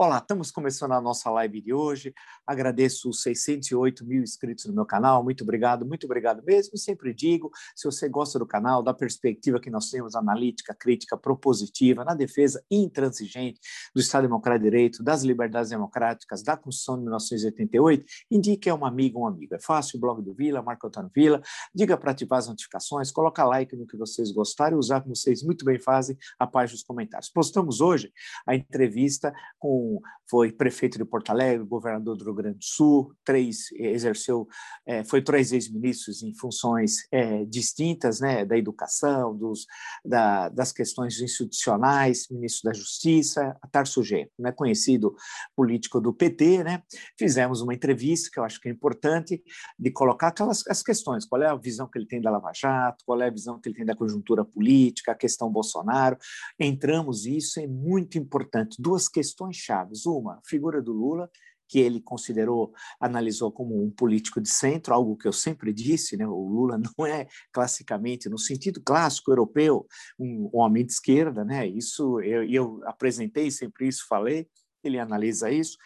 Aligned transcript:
Olá, 0.00 0.18
estamos 0.18 0.52
começando 0.52 0.92
a 0.92 1.00
nossa 1.00 1.28
live 1.28 1.60
de 1.60 1.74
hoje. 1.74 2.14
Agradeço 2.46 3.10
os 3.10 3.20
608 3.20 4.06
mil 4.06 4.22
inscritos 4.22 4.64
no 4.66 4.72
meu 4.72 4.86
canal. 4.86 5.24
Muito 5.24 5.42
obrigado, 5.42 5.84
muito 5.84 6.04
obrigado 6.04 6.40
mesmo. 6.44 6.78
Sempre 6.78 7.12
digo, 7.12 7.50
se 7.74 7.84
você 7.84 8.08
gosta 8.08 8.38
do 8.38 8.46
canal, 8.46 8.80
da 8.80 8.94
perspectiva 8.94 9.58
que 9.58 9.68
nós 9.68 9.90
temos 9.90 10.14
analítica, 10.14 10.72
crítica, 10.72 11.16
propositiva, 11.16 12.04
na 12.04 12.14
defesa 12.14 12.64
intransigente 12.70 13.58
do 13.92 14.00
Estado 14.00 14.22
Democrático 14.22 14.66
de 14.66 14.70
Direito, 14.70 15.02
das 15.02 15.24
liberdades 15.24 15.70
democráticas, 15.70 16.44
da 16.44 16.56
Constituição 16.56 16.94
de 16.94 17.02
1988, 17.02 18.04
indique 18.30 18.70
a 18.70 18.76
um 18.76 18.86
amigo, 18.86 19.22
um 19.22 19.26
amigo. 19.26 19.56
É 19.56 19.60
fácil, 19.60 19.96
o 19.96 20.00
blog 20.00 20.22
do 20.22 20.32
Vila, 20.32 20.62
Marco 20.62 20.86
Antônio 20.86 21.10
Vila. 21.12 21.42
Diga 21.74 21.96
para 21.96 22.12
ativar 22.12 22.38
as 22.38 22.46
notificações, 22.46 23.10
coloca 23.10 23.44
like 23.44 23.74
no 23.74 23.84
que 23.84 23.96
vocês 23.96 24.30
gostarem, 24.30 24.78
usar 24.78 25.00
como 25.00 25.16
vocês 25.16 25.42
muito 25.42 25.64
bem 25.64 25.80
fazem 25.80 26.16
a 26.38 26.46
página 26.46 26.76
dos 26.76 26.84
comentários. 26.84 27.28
Postamos 27.28 27.80
hoje 27.80 28.12
a 28.46 28.54
entrevista 28.54 29.34
com 29.58 29.87
foi 30.28 30.52
prefeito 30.52 30.98
de 30.98 31.04
Porto 31.04 31.30
Alegre, 31.30 31.64
governador 31.64 32.16
do 32.16 32.24
Rio 32.24 32.34
Grande 32.34 32.58
do 32.58 32.64
Sul, 32.64 33.14
três 33.24 33.72
exerceu, 33.72 34.46
é, 34.86 35.02
foi 35.02 35.22
três 35.22 35.52
ex-ministros 35.52 36.22
em 36.22 36.34
funções 36.34 37.06
é, 37.10 37.44
distintas, 37.46 38.20
né, 38.20 38.44
da 38.44 38.56
educação, 38.56 39.34
dos, 39.34 39.66
da, 40.04 40.48
das 40.50 40.72
questões 40.72 41.20
institucionais, 41.20 42.26
ministro 42.30 42.70
da 42.70 42.76
Justiça, 42.76 43.56
Tarso 43.72 44.02
G, 44.02 44.30
né, 44.38 44.52
conhecido 44.52 45.14
político 45.56 46.00
do 46.00 46.12
PT, 46.12 46.62
né, 46.62 46.82
fizemos 47.18 47.62
uma 47.62 47.74
entrevista 47.74 48.28
que 48.30 48.38
eu 48.38 48.44
acho 48.44 48.60
que 48.60 48.68
é 48.68 48.72
importante 48.72 49.42
de 49.78 49.90
colocar 49.90 50.28
aquelas 50.28 50.66
as 50.68 50.82
questões, 50.82 51.24
qual 51.24 51.42
é 51.42 51.46
a 51.46 51.56
visão 51.56 51.88
que 51.88 51.98
ele 51.98 52.06
tem 52.06 52.20
da 52.20 52.30
Lava 52.30 52.52
Jato, 52.54 53.04
qual 53.06 53.20
é 53.22 53.28
a 53.28 53.30
visão 53.30 53.58
que 53.58 53.68
ele 53.68 53.76
tem 53.76 53.86
da 53.86 53.96
conjuntura 53.96 54.44
política, 54.44 55.12
a 55.12 55.14
questão 55.14 55.50
Bolsonaro, 55.50 56.18
entramos 56.58 57.24
isso 57.24 57.60
é 57.60 57.66
muito 57.66 58.18
importante, 58.18 58.76
duas 58.80 59.08
questões 59.08 59.56
chave 59.56 59.77
chaves. 59.78 60.06
Uma, 60.06 60.40
figura 60.44 60.82
do 60.82 60.92
Lula, 60.92 61.30
que 61.68 61.78
ele 61.78 62.00
considerou, 62.00 62.72
analisou 62.98 63.52
como 63.52 63.82
um 63.82 63.90
político 63.90 64.40
de 64.40 64.48
centro, 64.48 64.94
algo 64.94 65.16
que 65.16 65.28
eu 65.28 65.32
sempre 65.32 65.72
disse, 65.72 66.16
né? 66.16 66.26
o 66.26 66.48
Lula 66.48 66.78
não 66.98 67.06
é 67.06 67.26
classicamente, 67.52 68.28
no 68.28 68.38
sentido 68.38 68.80
clássico 68.82 69.30
europeu, 69.30 69.86
um 70.18 70.48
homem 70.52 70.84
de 70.84 70.92
esquerda, 70.92 71.44
né? 71.44 71.66
isso 71.66 72.20
eu, 72.20 72.42
eu 72.44 72.80
apresentei 72.84 73.50
sempre 73.50 73.86
isso, 73.86 74.06
falei, 74.08 74.48
ele 74.82 74.98
analisa 74.98 75.50
isso, 75.50 75.76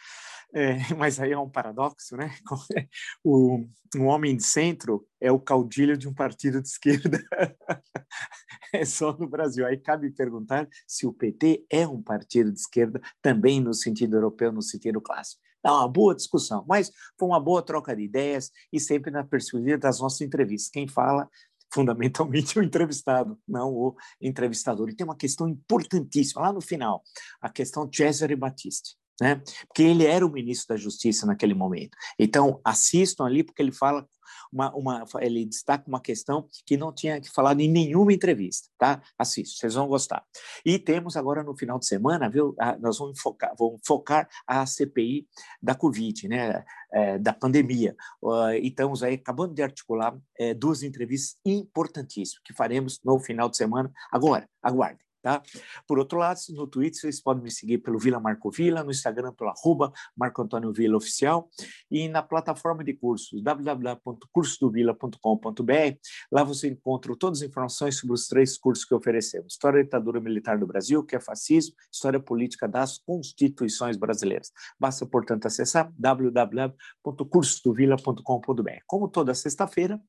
é, 0.55 0.77
mas 0.99 1.19
aí 1.19 1.33
é 1.33 1.39
um 1.39 1.49
paradoxo, 1.49 2.17
né? 2.17 2.35
O, 3.25 3.67
um 3.97 4.07
homem 4.07 4.37
de 4.37 4.43
centro 4.43 5.07
é 5.21 5.31
o 5.31 5.39
caudilho 5.39 5.97
de 5.97 6.09
um 6.09 6.15
partido 6.15 6.61
de 6.61 6.69
esquerda. 6.69 7.23
é 8.73 8.85
só 8.85 9.17
no 9.17 9.29
Brasil. 9.29 9.67
Aí 9.67 9.77
cabe 9.77 10.11
perguntar 10.11 10.69
se 10.87 11.07
o 11.07 11.13
PT 11.13 11.65
é 11.71 11.87
um 11.87 12.03
partido 12.03 12.53
de 12.53 12.59
esquerda 12.59 13.01
também 13.21 13.61
no 13.61 13.73
sentido 13.73 14.17
europeu, 14.17 14.53
no 14.53 14.63
sentido 14.63 15.01
clássico. 15.01 15.41
É 15.65 15.71
uma 15.71 15.89
boa 15.89 16.15
discussão, 16.15 16.65
mas 16.67 16.91
foi 17.19 17.29
uma 17.29 17.39
boa 17.39 17.63
troca 17.63 17.95
de 17.95 18.03
ideias 18.03 18.51
e 18.73 18.81
sempre 18.81 19.11
na 19.13 19.23
perspectiva 19.23 19.79
das 19.79 20.01
nossas 20.01 20.21
entrevistas. 20.21 20.71
Quem 20.71 20.89
fala 20.89 21.29
fundamentalmente 21.73 22.59
o 22.59 22.63
entrevistado, 22.63 23.39
não 23.47 23.73
o 23.73 23.95
entrevistador. 24.21 24.91
E 24.91 24.97
tem 24.97 25.07
uma 25.07 25.17
questão 25.17 25.49
importantíssima 25.49 26.43
lá 26.43 26.53
no 26.53 26.61
final, 26.61 27.03
a 27.41 27.49
questão 27.49 27.89
Cesare 27.91 28.37
Battisti 28.37 28.97
né? 29.23 29.41
Porque 29.69 29.85
ele 29.85 30.05
era 30.05 30.27
o 30.27 30.33
ministro 30.33 30.75
da 30.75 30.77
Justiça 30.77 31.25
naquele 31.25 31.55
momento. 31.55 31.97
Então, 32.19 32.61
assistam 32.65 33.25
ali, 33.25 33.45
porque 33.45 33.63
ele 33.63 33.71
fala 33.71 34.05
uma, 34.53 34.75
uma, 34.75 35.05
ele 35.21 35.47
destaca 35.47 35.87
uma 35.87 36.01
questão 36.01 36.49
que 36.67 36.77
não 36.77 36.93
tinha 36.93 37.21
que 37.21 37.31
falar 37.31 37.59
em 37.61 37.71
nenhuma 37.71 38.13
entrevista, 38.13 38.69
tá? 38.77 39.01
Assista, 39.17 39.61
vocês 39.61 39.75
vão 39.75 39.87
gostar. 39.87 40.25
E 40.67 40.77
temos 40.77 41.17
agora 41.17 41.45
no 41.45 41.57
final 41.57 41.79
de 41.79 41.87
semana, 41.87 42.29
viu? 42.29 42.53
Nós 42.81 42.99
vamos 42.99 43.21
focar, 43.21 43.55
vamos 43.57 43.81
focar 43.87 44.29
a 44.45 44.67
CPI 44.67 45.29
da 45.63 45.77
Covid, 45.77 46.27
né? 46.27 46.65
É, 46.93 47.17
da 47.19 47.33
pandemia. 47.33 47.97
Uh, 48.21 48.53
e 48.61 48.69
estamos 48.69 49.03
aí 49.03 49.15
acabando 49.15 49.55
de 49.55 49.63
articular 49.63 50.15
é, 50.39 50.53
duas 50.53 50.83
entrevistas 50.83 51.39
importantíssimas 51.47 52.43
que 52.45 52.53
faremos 52.53 53.01
no 53.05 53.19
final 53.21 53.49
de 53.49 53.57
semana. 53.57 53.91
Agora, 54.13 54.47
aguardem. 54.63 55.12
Tá? 55.23 55.41
Por 55.87 56.01
outro 56.01 56.19
lado, 56.19 56.41
no 56.51 56.67
Twitter 56.67 57.01
vocês 57.01 57.23
podem 57.23 57.45
me 57.45 57.51
seguir 57.51 57.79
pelo 57.79 57.97
Vila 57.97 58.19
Marco 58.19 58.51
Vila, 58.51 58.83
no 58.83 58.91
Instagram 58.91 59.33
pelo 59.33 59.51
arroba 59.51 59.93
Marco 60.17 60.43
Antônio 60.43 60.73
Vila 60.73 60.97
Oficial 60.97 61.49
e 61.89 62.09
na 62.09 62.25
plataforma 62.25 62.83
de 62.83 62.95
cursos 62.95 63.41
www.cursodovila.com.br. 63.41 65.97
Lá 66.31 66.43
você 66.43 66.69
encontra 66.69 67.15
todas 67.17 67.41
as 67.41 67.49
informações 67.49 67.99
sobre 67.99 68.15
os 68.15 68.27
três 68.27 68.59
cursos 68.59 68.85
que 68.85 68.93
oferecemos: 68.95 69.53
História 69.53 69.79
da 69.79 69.85
Ditadura 69.85 70.21
Militar 70.21 70.59
do 70.59 70.67
Brasil, 70.67 71.05
que 71.05 71.15
é 71.15 71.21
fascismo, 71.21 71.77
História 71.93 72.19
Política 72.19 72.67
das 72.67 72.99
Constituições 72.99 73.97
Brasileiras. 73.97 74.51
Basta, 74.79 75.07
portanto, 75.07 75.47
acessar 75.47 75.93
www.cursodovila.com.br. 75.97 78.81
Como 78.87 79.09
toda 79.09 79.33
sexta-feira, 79.35 80.01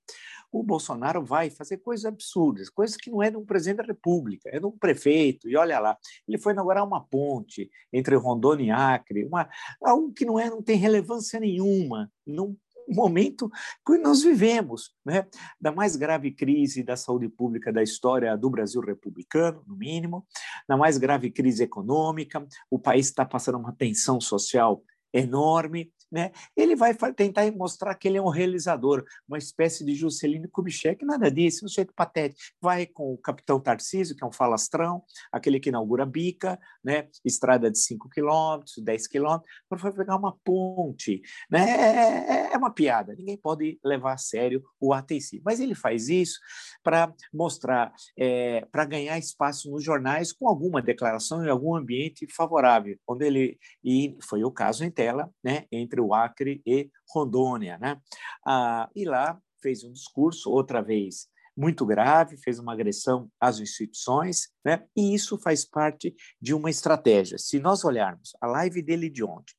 o 0.54 0.62
Bolsonaro 0.62 1.26
vai 1.26 1.50
fazer 1.50 1.78
coisas 1.78 2.06
absurdas, 2.06 2.70
coisas 2.70 2.96
que 2.96 3.10
não 3.10 3.24
é 3.24 3.32
de 3.32 3.38
um 3.38 3.46
presidente 3.46 3.78
da 3.78 3.84
República, 3.84 4.50
é 4.54 4.60
de 4.60 4.66
um 4.68 4.72
prefeito, 4.72 5.50
e 5.50 5.58
olha 5.58 5.80
lá, 5.80 5.98
ele 6.28 6.38
foi 6.38 6.54
inaugurar 6.54 6.86
uma 6.86 7.04
ponte 7.04 7.72
entre 7.92 8.16
Rondônia 8.16 8.66
e 8.68 8.72
Acre, 8.72 9.26
uma, 9.26 9.50
algo 9.82 10.14
que 10.14 10.26
não, 10.26 10.40
é, 10.40 10.50
não 10.52 10.62
tem 10.62 10.78
relevância 10.78 11.40
nenhuma, 11.40 12.12
num 12.26 12.56
momento 12.88 13.50
que 13.86 13.98
nós 13.98 14.22
vivemos, 14.22 14.94
né? 15.04 15.26
da 15.60 15.72
mais 15.72 15.96
grave 15.96 16.32
crise 16.32 16.84
da 16.84 16.96
saúde 16.96 17.30
pública 17.30 17.74
da 17.74 17.82
história 17.82 18.38
do 18.38 18.50
Brasil 18.50 18.82
republicano, 18.82 19.64
no 19.66 19.76
mínimo, 19.76 20.24
da 20.68 20.78
mais 20.78 21.00
grave 21.00 21.32
crise 21.32 21.64
econômica, 21.64 22.46
o 22.70 22.78
país 22.78 23.08
está 23.08 23.26
passando 23.26 23.58
uma 23.58 23.74
tensão 23.74 24.22
social 24.22 24.84
enorme, 25.14 25.92
né? 26.14 26.32
Ele 26.56 26.76
vai 26.76 26.94
tentar 27.16 27.52
mostrar 27.52 27.96
que 27.96 28.08
ele 28.08 28.20
é 28.20 28.22
um 28.22 28.30
realizador, 28.30 29.04
uma 29.28 29.40
espécie 29.40 29.84
de 29.84 29.96
Juscelino 29.96 30.48
Kubitschek, 30.48 31.04
nada 31.04 31.32
disso, 31.32 31.66
um 31.66 31.68
jeito 31.68 31.92
patético. 31.96 32.40
Vai 32.62 32.86
com 32.86 33.14
o 33.14 33.18
capitão 33.18 33.60
Tarcísio, 33.60 34.16
que 34.16 34.24
é 34.24 34.28
um 34.28 34.32
falastrão, 34.32 35.02
aquele 35.32 35.60
que 35.60 35.70
inaugura 35.70 36.06
bica, 36.06 36.60
né? 36.84 37.08
estrada 37.26 37.72
de 37.72 37.80
5 37.80 38.10
quilômetros, 38.10 38.76
10 38.78 39.08
quilômetros, 39.08 39.50
para 39.68 39.92
pegar 39.92 40.16
uma 40.16 40.38
ponte. 40.44 41.20
Né? 41.50 41.64
É, 41.72 42.50
é, 42.50 42.54
é, 42.54 42.58
uma 42.58 42.72
piada, 42.72 43.16
ninguém 43.16 43.38
pode 43.38 43.80
levar 43.84 44.14
a 44.14 44.18
sério 44.18 44.64
o 44.80 44.94
ATC. 44.94 45.42
Mas 45.44 45.60
ele 45.60 45.74
faz 45.74 46.10
isso 46.10 46.40
para 46.84 47.12
mostrar, 47.34 47.92
é, 48.16 48.64
para 48.72 48.86
ganhar 48.86 49.18
espaço 49.18 49.72
nos 49.72 49.84
jornais 49.84 50.32
com 50.32 50.48
alguma 50.48 50.80
declaração 50.80 51.44
em 51.44 51.50
algum 51.50 51.76
ambiente 51.76 52.28
favorável, 52.32 52.96
onde 53.08 53.26
ele, 53.26 53.58
e 53.84 54.16
foi 54.22 54.44
o 54.44 54.52
caso 54.52 54.86
em 54.86 54.92
tela, 54.92 55.32
né? 55.44 55.66
entre 55.72 56.03
o 56.04 56.14
Acre 56.14 56.62
e 56.66 56.90
Rondônia. 57.10 57.78
Né? 57.78 58.00
Ah, 58.46 58.90
e 58.96 59.06
lá 59.06 59.40
fez 59.62 59.84
um 59.84 59.92
discurso, 59.94 60.52
outra 60.52 60.82
vez 60.82 61.28
muito 61.56 61.86
grave, 61.86 62.38
fez 62.38 62.60
uma 62.60 62.74
agressão 62.74 63.30
às 63.40 63.60
instituições, 63.60 64.50
né? 64.66 64.84
e 64.96 65.14
isso 65.14 65.38
faz 65.38 65.64
parte 65.64 66.16
de 66.42 66.54
uma 66.54 66.70
estratégia. 66.70 67.38
Se 67.38 67.60
nós 67.60 67.86
olharmos 67.86 68.36
a 68.42 68.48
live 68.48 68.82
dele 68.82 69.10
de 69.10 69.24
ontem, 69.24 69.54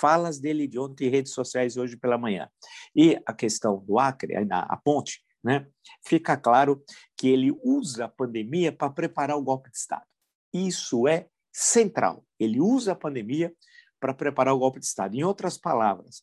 falas 0.00 0.40
dele 0.40 0.66
de 0.66 0.78
ontem 0.78 1.06
em 1.06 1.10
redes 1.10 1.32
sociais 1.32 1.76
hoje 1.76 1.96
pela 1.96 2.18
manhã, 2.18 2.48
e 2.96 3.20
a 3.26 3.32
questão 3.32 3.84
do 3.84 3.98
Acre, 3.98 4.34
a, 4.36 4.60
a 4.60 4.76
ponte, 4.76 5.22
né? 5.42 5.66
fica 6.06 6.36
claro 6.36 6.82
que 7.16 7.28
ele 7.28 7.52
usa 7.62 8.06
a 8.06 8.08
pandemia 8.08 8.72
para 8.72 8.90
preparar 8.90 9.36
o 9.36 9.42
golpe 9.42 9.70
de 9.70 9.76
Estado. 9.76 10.06
Isso 10.52 11.06
é 11.06 11.28
central. 11.52 12.24
Ele 12.40 12.60
usa 12.60 12.92
a 12.92 12.96
pandemia 12.96 13.54
para 14.04 14.12
preparar 14.12 14.52
o 14.52 14.58
golpe 14.58 14.78
de 14.78 14.84
Estado. 14.84 15.16
Em 15.16 15.24
outras 15.24 15.56
palavras, 15.56 16.22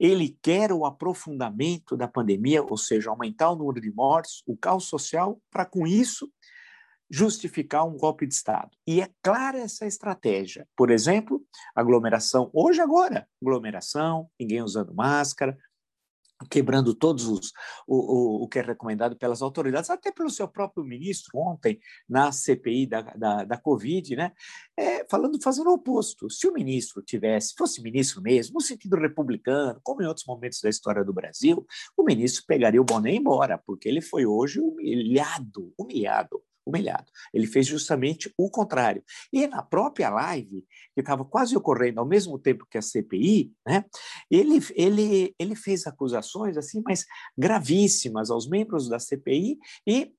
ele 0.00 0.36
quer 0.42 0.72
o 0.72 0.84
aprofundamento 0.84 1.96
da 1.96 2.08
pandemia, 2.08 2.60
ou 2.60 2.76
seja, 2.76 3.08
aumentar 3.08 3.50
o 3.50 3.54
número 3.54 3.80
de 3.80 3.92
mortes, 3.92 4.42
o 4.44 4.56
caos 4.56 4.86
social, 4.86 5.40
para 5.48 5.64
com 5.64 5.86
isso 5.86 6.28
justificar 7.08 7.86
um 7.86 7.96
golpe 7.96 8.26
de 8.26 8.34
Estado. 8.34 8.76
E 8.84 9.00
é 9.00 9.08
clara 9.22 9.58
essa 9.58 9.86
estratégia. 9.86 10.66
Por 10.76 10.90
exemplo, 10.90 11.40
aglomeração, 11.72 12.50
hoje 12.52 12.80
agora, 12.80 13.28
aglomeração, 13.40 14.28
ninguém 14.40 14.60
usando 14.60 14.92
máscara, 14.92 15.56
quebrando 16.48 16.94
todos 16.94 17.26
os 17.26 17.52
o, 17.86 17.96
o, 17.96 18.44
o, 18.44 18.48
que 18.48 18.58
é 18.58 18.62
recomendado 18.62 19.16
pelas 19.16 19.42
autoridades, 19.42 19.90
até 19.90 20.10
pelo 20.12 20.30
seu 20.30 20.48
próprio 20.48 20.84
ministro 20.84 21.38
ontem 21.38 21.78
na 22.08 22.32
CPI 22.32 22.86
da, 22.86 23.02
da, 23.02 23.44
da 23.44 23.56
Covid, 23.58 24.16
né? 24.16 24.32
É, 24.76 25.06
falando, 25.08 25.40
fazendo 25.42 25.70
o 25.70 25.74
oposto. 25.74 26.30
Se 26.30 26.46
o 26.46 26.52
ministro 26.52 27.02
tivesse, 27.02 27.54
fosse 27.56 27.82
ministro 27.82 28.22
mesmo, 28.22 28.54
no 28.54 28.60
sentido 28.60 28.96
republicano, 28.96 29.80
como 29.82 30.02
em 30.02 30.06
outros 30.06 30.26
momentos 30.26 30.60
da 30.60 30.68
história 30.68 31.04
do 31.04 31.12
Brasil, 31.12 31.66
o 31.96 32.04
ministro 32.04 32.44
pegaria 32.46 32.80
o 32.80 32.84
boné 32.84 33.14
embora, 33.14 33.58
porque 33.58 33.88
ele 33.88 34.00
foi 34.00 34.26
hoje 34.26 34.60
humilhado, 34.60 35.72
humilhado 35.78 36.42
humilhado. 36.66 37.10
Ele 37.32 37.46
fez 37.46 37.66
justamente 37.66 38.32
o 38.38 38.50
contrário. 38.50 39.02
E 39.32 39.46
na 39.46 39.62
própria 39.62 40.10
live, 40.10 40.64
que 40.94 41.00
estava 41.00 41.24
quase 41.24 41.56
ocorrendo 41.56 42.00
ao 42.00 42.06
mesmo 42.06 42.38
tempo 42.38 42.66
que 42.70 42.78
a 42.78 42.82
CPI, 42.82 43.52
né, 43.66 43.84
ele, 44.30 44.60
ele, 44.74 45.34
ele 45.38 45.54
fez 45.54 45.86
acusações 45.86 46.56
assim, 46.56 46.82
mas 46.84 47.04
gravíssimas 47.36 48.30
aos 48.30 48.48
membros 48.48 48.88
da 48.88 48.98
CPI 48.98 49.58
e 49.86 50.12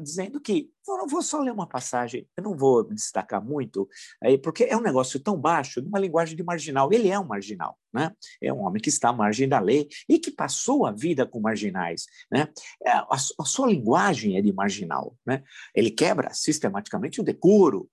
dizendo 0.00 0.40
que 0.40 0.70
eu 0.88 1.06
vou 1.06 1.22
só 1.22 1.40
ler 1.40 1.52
uma 1.52 1.66
passagem, 1.66 2.28
eu 2.36 2.42
não 2.42 2.56
vou 2.56 2.84
destacar 2.84 3.44
muito, 3.44 3.88
aí, 4.22 4.38
porque 4.38 4.64
é 4.64 4.76
um 4.76 4.80
negócio 4.80 5.18
tão 5.20 5.36
baixo, 5.36 5.82
de 5.82 5.88
uma 5.88 5.98
linguagem 5.98 6.36
de 6.36 6.42
marginal. 6.42 6.92
Ele 6.92 7.08
é 7.08 7.18
um 7.18 7.26
marginal, 7.26 7.78
né? 7.92 8.14
é 8.40 8.52
um 8.52 8.60
homem 8.62 8.80
que 8.80 8.88
está 8.88 9.10
à 9.10 9.12
margem 9.12 9.48
da 9.48 9.58
lei 9.58 9.88
e 10.08 10.18
que 10.18 10.30
passou 10.30 10.86
a 10.86 10.92
vida 10.92 11.26
com 11.26 11.40
marginais. 11.40 12.06
Né? 12.30 12.48
É, 12.84 12.90
a, 12.90 13.06
a 13.10 13.44
sua 13.44 13.66
linguagem 13.68 14.36
é 14.36 14.42
de 14.42 14.52
marginal. 14.52 15.16
Né? 15.26 15.42
Ele 15.74 15.90
quebra 15.90 16.32
sistematicamente 16.32 17.20
o 17.20 17.24
decoro, 17.24 17.88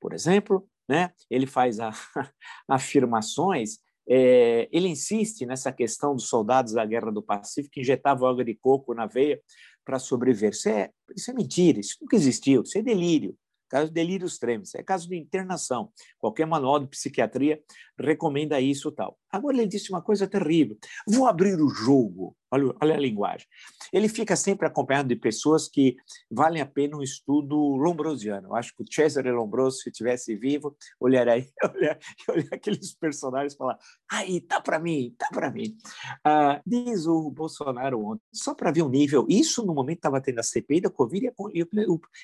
por 0.00 0.12
exemplo, 0.12 0.68
né? 0.88 1.12
ele 1.28 1.46
faz 1.46 1.80
a, 1.80 1.90
afirmações 2.68 3.80
é, 4.10 4.68
ele 4.72 4.88
insiste 4.88 5.44
nessa 5.44 5.70
questão 5.70 6.14
dos 6.14 6.28
soldados 6.28 6.72
da 6.72 6.86
Guerra 6.86 7.12
do 7.12 7.22
Pacífico 7.22 7.74
que 7.74 7.82
injetavam 7.82 8.26
água 8.26 8.42
de 8.42 8.54
coco 8.54 8.94
na 8.94 9.06
veia 9.06 9.38
para 9.88 9.98
sobreviver. 9.98 10.50
Isso 10.50 10.68
é, 10.68 10.90
isso 11.16 11.30
é 11.30 11.34
mentira, 11.34 11.80
isso 11.80 11.96
nunca 11.98 12.14
existiu, 12.14 12.62
isso 12.62 12.76
é 12.76 12.82
delírio 12.82 13.34
caso 13.68 13.88
de 13.88 13.94
delírios 13.94 14.32
extremos, 14.32 14.74
é 14.74 14.82
caso 14.82 15.08
de 15.08 15.16
internação. 15.16 15.92
Qualquer 16.18 16.46
manual 16.46 16.80
de 16.80 16.86
psiquiatria 16.86 17.60
recomenda 17.98 18.60
isso 18.60 18.90
tal. 18.90 19.18
Agora 19.30 19.56
ele 19.56 19.66
disse 19.66 19.90
uma 19.90 20.02
coisa 20.02 20.26
terrível. 20.26 20.76
Vou 21.06 21.26
abrir 21.26 21.60
o 21.60 21.68
jogo. 21.68 22.34
Olha, 22.50 22.74
olha 22.80 22.94
a 22.94 22.98
linguagem. 22.98 23.46
Ele 23.92 24.08
fica 24.08 24.34
sempre 24.34 24.66
acompanhado 24.66 25.08
de 25.08 25.16
pessoas 25.16 25.68
que 25.68 25.96
valem 26.30 26.62
a 26.62 26.66
pena 26.66 26.96
um 26.96 27.02
estudo 27.02 27.56
lombrosiano. 27.76 28.48
Eu 28.48 28.56
acho 28.56 28.74
que 28.74 28.82
o 28.82 28.86
Cesare 28.90 29.30
Lombroso, 29.30 29.78
se 29.78 29.90
estivesse 29.90 30.34
vivo, 30.34 30.76
olharia, 30.98 31.46
olhar, 31.74 31.98
olhar 32.28 32.48
aqueles 32.52 32.94
personagens 32.94 33.52
e 33.52 33.56
falar: 33.56 33.78
aí, 34.10 34.40
tá 34.40 34.60
para 34.60 34.78
mim, 34.78 35.14
tá 35.18 35.28
para 35.30 35.50
mim. 35.50 35.76
Ah, 36.24 36.60
diz 36.66 37.06
o 37.06 37.30
Bolsonaro 37.30 38.00
ontem, 38.00 38.24
só 38.32 38.54
para 38.54 38.70
ver 38.70 38.82
o 38.82 38.88
nível, 38.88 39.26
isso 39.28 39.64
no 39.64 39.74
momento 39.74 39.98
estava 39.98 40.20
tendo 40.20 40.38
a 40.38 40.42
CPI 40.42 40.82
da 40.82 40.90
Covid 40.90 41.32
e, 41.52 41.66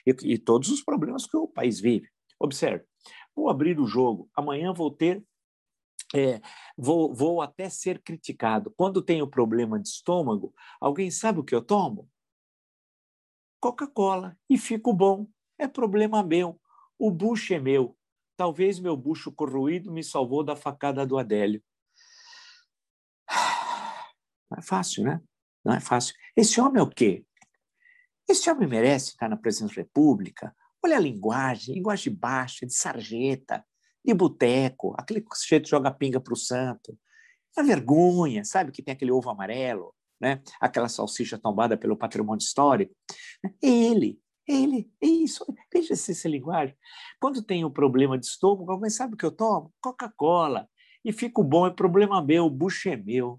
e, 0.07 0.33
e 0.33 0.39
todos 0.39 0.71
os 0.71 0.83
problemas 0.83 1.27
que 1.27 1.37
o 1.37 1.47
país 1.47 1.81
vive. 1.81 2.09
Observe, 2.41 2.85
vou 3.35 3.49
abrir 3.49 3.79
o 3.79 3.87
jogo. 3.87 4.29
Amanhã 4.35 4.73
vou 4.73 4.91
ter 4.91 5.23
é, 6.15 6.41
vou, 6.79 7.13
vou 7.13 7.43
até 7.43 7.69
ser 7.69 8.01
criticado. 8.01 8.73
Quando 8.77 9.03
tenho 9.03 9.27
problema 9.27 9.81
de 9.81 9.89
estômago, 9.89 10.55
alguém 10.81 11.11
sabe 11.11 11.41
o 11.41 11.45
que 11.45 11.55
eu 11.55 11.61
tomo? 11.61 12.09
Coca-Cola 13.61 14.39
e 14.49 14.57
fico 14.57 14.93
bom. 14.93 15.27
É 15.59 15.67
problema 15.67 16.23
meu. 16.23 16.61
O 16.97 17.11
bucho 17.11 17.53
é 17.53 17.59
meu. 17.59 17.99
Talvez 18.37 18.79
meu 18.79 18.97
bucho 18.97 19.33
corroído 19.33 19.91
me 19.91 20.05
salvou 20.05 20.45
da 20.45 20.55
facada 20.55 21.05
do 21.05 21.19
Adélio. 21.19 21.63
Não 24.51 24.59
é 24.59 24.63
fácil, 24.63 25.03
né? 25.03 25.21
Não 25.65 25.75
é 25.75 25.81
fácil. 25.81 26.15
Esse 26.37 26.61
homem 26.61 26.79
é 26.79 26.83
o 26.83 26.91
quê? 26.91 27.25
Esse 28.29 28.49
homem 28.51 28.69
merece 28.69 29.11
estar 29.11 29.29
na 29.29 29.37
presidência 29.37 29.77
da 29.77 29.83
República. 29.83 30.55
Olha 30.85 30.97
a 30.97 31.01
linguagem, 31.01 31.75
linguagem 31.75 32.15
baixa, 32.15 32.67
de 32.67 32.75
sarjeta 32.75 33.65
de 34.05 34.13
boteco, 34.15 34.95
aquele 34.99 35.25
sujeito 35.33 35.69
joga 35.69 35.91
pinga 35.91 36.21
para 36.21 36.35
o 36.35 36.37
santo. 36.37 36.97
É 37.57 37.63
vergonha, 37.63 38.45
sabe 38.45 38.73
que 38.73 38.83
tem 38.83 38.93
aquele 38.93 39.13
ovo 39.13 39.31
amarelo, 39.31 39.95
né? 40.21 40.43
aquela 40.61 40.89
salsicha 40.89 41.39
tombada 41.39 41.77
pelo 41.77 41.97
patrimônio 41.97 42.43
histórico. 42.43 42.95
É 43.45 43.67
ele, 43.67 44.19
é 44.49 44.53
ele, 44.53 44.91
é 45.01 45.07
isso. 45.07 45.45
Veja 45.73 45.95
se 45.95 46.13
essa 46.13 46.29
linguagem. 46.29 46.77
Quando 47.21 47.43
tem 47.43 47.65
um 47.65 47.71
problema 47.71 48.19
de 48.19 48.27
estômago, 48.27 48.71
alguém 48.71 48.91
sabe 48.91 49.15
o 49.15 49.17
que 49.17 49.25
eu 49.25 49.33
tomo? 49.33 49.73
Coca-Cola. 49.81 50.69
E 51.05 51.13
fico 51.13 51.45
bom, 51.45 51.67
é 51.67 51.71
problema 51.71 52.23
meu, 52.23 52.47
o 52.47 52.51
bucho 52.51 52.89
é 52.89 52.97
meu. 52.97 53.39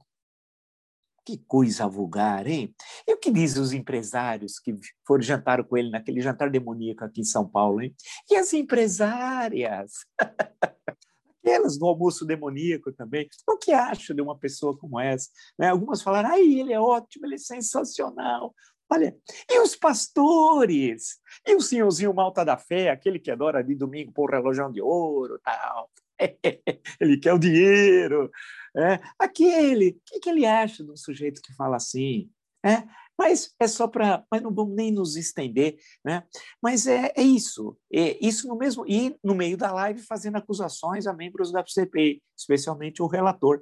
Que 1.26 1.40
coisa 1.48 1.88
vulgar, 1.88 2.46
hein? 2.46 2.74
E 3.08 3.14
o 3.14 3.18
que 3.18 3.32
dizem 3.32 3.62
os 3.62 3.74
empresários 3.74 4.60
que 4.60 4.78
foram 5.06 5.24
jantar 5.24 5.64
com 5.64 5.76
ele 5.76 5.90
naquele 5.90 6.22
jantar 6.22 6.52
demoníaco 6.52 7.04
aqui 7.04 7.22
em 7.22 7.26
São 7.26 7.48
Paulo, 7.50 7.82
hein? 7.82 7.96
E 8.30 8.36
as 8.36 8.54
empresárias? 8.54 10.06
Aquelas 11.44 11.80
no 11.80 11.88
almoço 11.88 12.26
demoníaco 12.26 12.92
também. 12.92 13.28
O 13.48 13.58
que 13.58 13.72
acha 13.72 14.14
de 14.14 14.22
uma 14.22 14.38
pessoa 14.38 14.78
como 14.78 15.00
essa? 15.00 15.30
Né? 15.58 15.70
Algumas 15.70 16.02
falaram, 16.02 16.30
ai, 16.30 16.42
ele 16.42 16.74
é 16.74 16.80
ótimo, 16.80 17.26
ele 17.26 17.36
é 17.36 17.40
sensacional. 17.40 18.54
Olha, 18.92 19.16
e 19.50 19.60
os 19.60 19.76
pastores? 19.76 21.20
E 21.46 21.56
o 21.56 21.62
senhorzinho 21.62 22.14
malta 22.14 22.46
da 22.46 22.58
fé, 22.58 22.90
aquele 22.90 23.20
que 23.20 23.32
adora 23.32 23.64
de 23.64 23.74
domingo 23.74 24.12
pôr 24.12 24.30
relógio 24.30 24.72
de 24.72 24.82
ouro, 24.82 25.40
tal. 25.44 25.90
ele 27.00 27.18
quer 27.18 27.34
o 27.34 27.40
dinheiro. 27.40 28.30
É, 28.78 29.00
aquele, 29.18 29.90
o 29.90 30.02
que, 30.06 30.20
que, 30.20 30.30
ele 30.30 30.46
acha 30.46 30.84
de 30.84 30.92
um 30.92 30.98
sujeito 30.98 31.42
que 31.42 31.54
fala 31.54 31.78
assim? 31.78 32.30
É, 32.66 32.84
mas 33.18 33.54
é 33.60 33.68
só 33.68 33.88
para. 33.88 34.26
Mas 34.30 34.42
não 34.42 34.54
vamos 34.54 34.76
nem 34.76 34.92
nos 34.92 35.16
estender, 35.16 35.78
né? 36.04 36.24
Mas 36.62 36.86
é, 36.86 37.14
é 37.16 37.22
isso. 37.22 37.78
É 37.94 38.18
isso 38.26 38.48
no 38.48 38.58
mesmo. 38.58 38.86
E 38.88 39.18
no 39.24 39.34
meio 39.34 39.56
da 39.56 39.72
live 39.72 40.02
fazendo 40.02 40.36
acusações 40.36 41.08
a 41.08 41.14
membros 41.14 41.52
da 41.52 41.64
CPI, 41.66 42.22
especialmente 42.38 43.02
o 43.02 43.08
relator, 43.08 43.62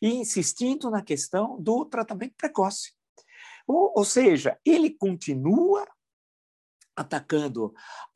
e 0.00 0.08
insistindo 0.14 0.90
na 0.90 1.02
questão 1.02 1.60
do 1.60 1.84
tratamento 1.84 2.34
precoce. 2.36 2.92
Ou, 3.66 3.92
ou 3.96 4.04
seja, 4.04 4.58
ele 4.64 4.90
continua 4.90 5.86
atacando 6.94 7.66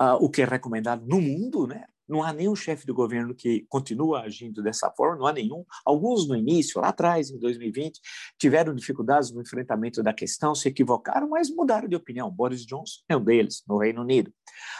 uh, 0.00 0.14
o 0.20 0.30
que 0.30 0.42
é 0.42 0.44
recomendado 0.44 1.04
no 1.06 1.20
mundo, 1.20 1.66
né? 1.66 1.86
Não 2.08 2.22
há 2.22 2.32
nenhum 2.32 2.54
chefe 2.54 2.86
do 2.86 2.94
governo 2.94 3.34
que 3.34 3.66
continua 3.68 4.22
agindo 4.22 4.62
dessa 4.62 4.90
forma, 4.90 5.16
não 5.18 5.26
há 5.26 5.32
nenhum. 5.32 5.64
Alguns 5.84 6.28
no 6.28 6.36
início, 6.36 6.80
lá 6.80 6.88
atrás, 6.88 7.30
em 7.30 7.38
2020, 7.38 8.00
tiveram 8.38 8.74
dificuldades 8.74 9.32
no 9.32 9.42
enfrentamento 9.42 10.02
da 10.02 10.12
questão, 10.12 10.54
se 10.54 10.68
equivocaram, 10.68 11.28
mas 11.28 11.50
mudaram 11.50 11.88
de 11.88 11.96
opinião. 11.96 12.30
Boris 12.30 12.64
Johnson 12.64 13.00
é 13.08 13.16
um 13.16 13.24
deles, 13.24 13.62
no 13.68 13.78
Reino 13.78 14.02
Unido. 14.02 14.32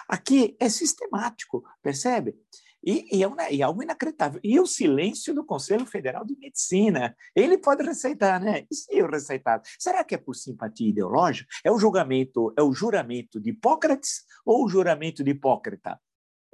Aqui 0.08 0.56
é 0.60 0.68
sistemático, 0.68 1.64
percebe? 1.82 2.36
E, 2.86 3.18
e, 3.18 3.24
é, 3.24 3.54
e 3.54 3.60
é 3.60 3.64
algo 3.64 3.82
inacreditável. 3.82 4.40
E 4.44 4.60
o 4.60 4.66
silêncio 4.66 5.34
do 5.34 5.44
Conselho 5.44 5.84
Federal 5.84 6.24
de 6.24 6.38
Medicina. 6.38 7.16
Ele 7.34 7.58
pode 7.58 7.82
receitar, 7.82 8.40
né? 8.40 8.64
E 8.70 8.74
se 8.74 8.96
eu 8.96 9.08
receitar? 9.08 9.60
Será 9.76 10.04
que 10.04 10.14
é 10.14 10.18
por 10.18 10.34
simpatia 10.34 10.88
ideológica? 10.88 11.48
É 11.64 11.70
o 11.70 11.78
julgamento, 11.78 12.54
é 12.56 12.62
o 12.62 12.72
juramento 12.72 13.40
de 13.40 13.50
Hipócrates 13.50 14.22
ou 14.44 14.64
o 14.64 14.68
juramento 14.68 15.24
de 15.24 15.32
Hipócrita? 15.32 15.98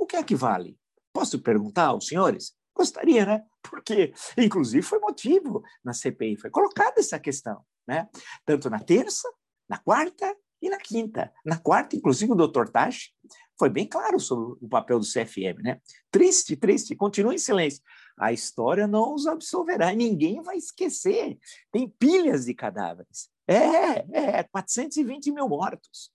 O 0.02 0.06
que 0.06 0.16
é 0.16 0.22
que 0.24 0.34
vale? 0.34 0.76
Posso 1.12 1.40
perguntar 1.40 1.86
aos 1.86 2.08
senhores? 2.08 2.56
Gostaria, 2.74 3.24
né? 3.24 3.44
Porque, 3.62 4.12
inclusive, 4.36 4.82
foi 4.82 4.98
motivo 4.98 5.62
na 5.84 5.92
CPI, 5.94 6.36
foi 6.36 6.50
colocada 6.50 6.94
essa 6.98 7.20
questão, 7.20 7.64
né? 7.86 8.08
Tanto 8.44 8.68
na 8.68 8.80
terça, 8.80 9.32
na 9.68 9.78
quarta 9.78 10.36
e 10.60 10.68
na 10.68 10.78
quinta. 10.78 11.32
Na 11.46 11.56
quarta, 11.56 11.94
inclusive, 11.94 12.32
o 12.32 12.34
doutor 12.34 12.68
Tachi 12.68 13.10
foi 13.56 13.70
bem 13.70 13.86
claro 13.86 14.18
sobre 14.18 14.58
o 14.60 14.68
papel 14.68 14.98
do 14.98 15.06
CFM, 15.06 15.62
né? 15.62 15.80
Triste, 16.10 16.56
triste, 16.56 16.96
continua 16.96 17.32
em 17.32 17.38
silêncio. 17.38 17.80
A 18.18 18.32
história 18.32 18.88
não 18.88 19.14
os 19.14 19.28
absolverá, 19.28 19.92
ninguém 19.92 20.42
vai 20.42 20.56
esquecer. 20.56 21.38
Tem 21.70 21.88
pilhas 21.88 22.46
de 22.46 22.54
cadáveres. 22.54 23.30
É, 23.46 24.38
é, 24.40 24.42
420 24.42 25.30
mil 25.30 25.48
mortos. 25.48 26.12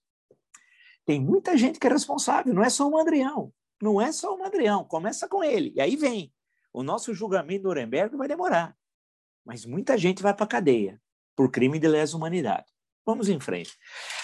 Tem 1.05 1.21
muita 1.21 1.55
gente 1.55 1.79
que 1.79 1.87
é 1.87 1.89
responsável, 1.89 2.53
não 2.53 2.61
é 2.61 2.69
só 2.69 2.85
o 2.85 2.97
Andrião. 2.97 3.53
Não 3.81 4.01
é 4.01 4.11
só 4.11 4.35
o 4.35 4.43
Adrião, 4.43 4.83
começa 4.83 5.27
com 5.27 5.43
ele. 5.43 5.73
E 5.75 5.81
aí 5.81 5.95
vem. 5.95 6.33
O 6.73 6.83
nosso 6.83 7.13
julgamento 7.13 7.63
do 7.63 7.69
Nuremberg 7.69 8.15
vai 8.15 8.27
demorar. 8.27 8.77
Mas 9.45 9.65
muita 9.65 9.97
gente 9.97 10.21
vai 10.21 10.33
para 10.33 10.45
a 10.45 10.49
cadeia 10.49 11.01
por 11.35 11.49
crime 11.49 11.79
de 11.79 11.87
lesa 11.87 12.17
humanidade. 12.17 12.65
Vamos 13.05 13.29
em 13.29 13.39
frente. 13.39 13.77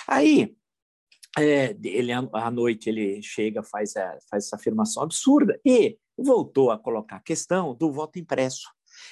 Aí, 0.07 0.55
é, 1.37 1.75
ele, 1.83 2.11
à 2.11 2.51
noite, 2.51 2.89
ele 2.89 3.21
chega, 3.21 3.63
faz, 3.63 3.95
a, 3.95 4.17
faz 4.29 4.45
essa 4.45 4.55
afirmação 4.55 5.03
absurda 5.03 5.59
e 5.65 5.97
voltou 6.17 6.69
a 6.69 6.77
colocar 6.77 7.17
a 7.17 7.21
questão 7.21 7.73
do 7.73 7.91
voto 7.91 8.19
impresso. 8.19 8.69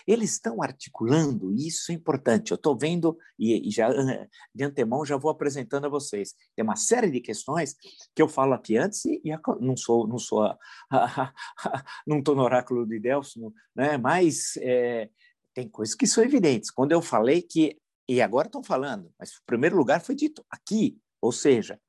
Eles 0.08 0.32
estão 0.32 0.62
articulando, 0.62 1.54
isso 1.54 1.92
é 1.92 1.96
importante. 1.96 2.52
Eu 2.52 2.56
estou 2.56 2.78
vendo, 2.78 3.18
e, 3.38 3.68
e, 3.68 3.72
já 3.72 3.90
de 4.54 4.64
antemão 4.64 5.06
já 5.06 5.18
vou 5.18 5.32
apresentando 5.32 5.86
a 5.86 5.90
vocês. 5.90 6.34
Tem 6.56 6.64
uma 6.64 6.76
série 6.76 7.10
de 7.10 7.20
questões 7.20 7.76
que 8.16 8.22
eu 8.22 8.28
falo 8.28 8.54
aqui 8.54 8.78
antes 8.78 9.06
e, 9.06 9.22
e 9.24 9.32
não 9.60 9.76
sou, 9.76 10.08
não 10.08 10.18
sou, 10.18 10.44
a, 10.44 10.58
a, 10.92 11.34
a, 11.66 11.84
não 12.06 12.20
estou 12.20 12.36
no 12.36 12.44
oráculo 12.44 12.86
de 12.86 13.00
Delfos, 13.00 13.36
né? 13.76 13.98
mas 13.98 14.58
é, 14.58 15.10
tem 15.54 15.68
coisas 15.68 15.96
que 15.96 16.08
são 16.08 16.24
evidentes. 16.24 16.72
Quando 16.72 16.92
eu 16.92 17.02
falei 17.02 17.42
que, 17.42 17.78
e 18.08 18.22
agora 18.22 18.48
estão 18.48 18.64
falando, 18.64 19.12
mas 19.20 19.32
o 19.32 19.44
primeiro 19.46 19.76
lugar 19.76 20.02
foi 20.02 20.16
dito 20.16 20.46
aqui, 20.50 20.98
ou 21.22 21.32
seja, 21.32 21.80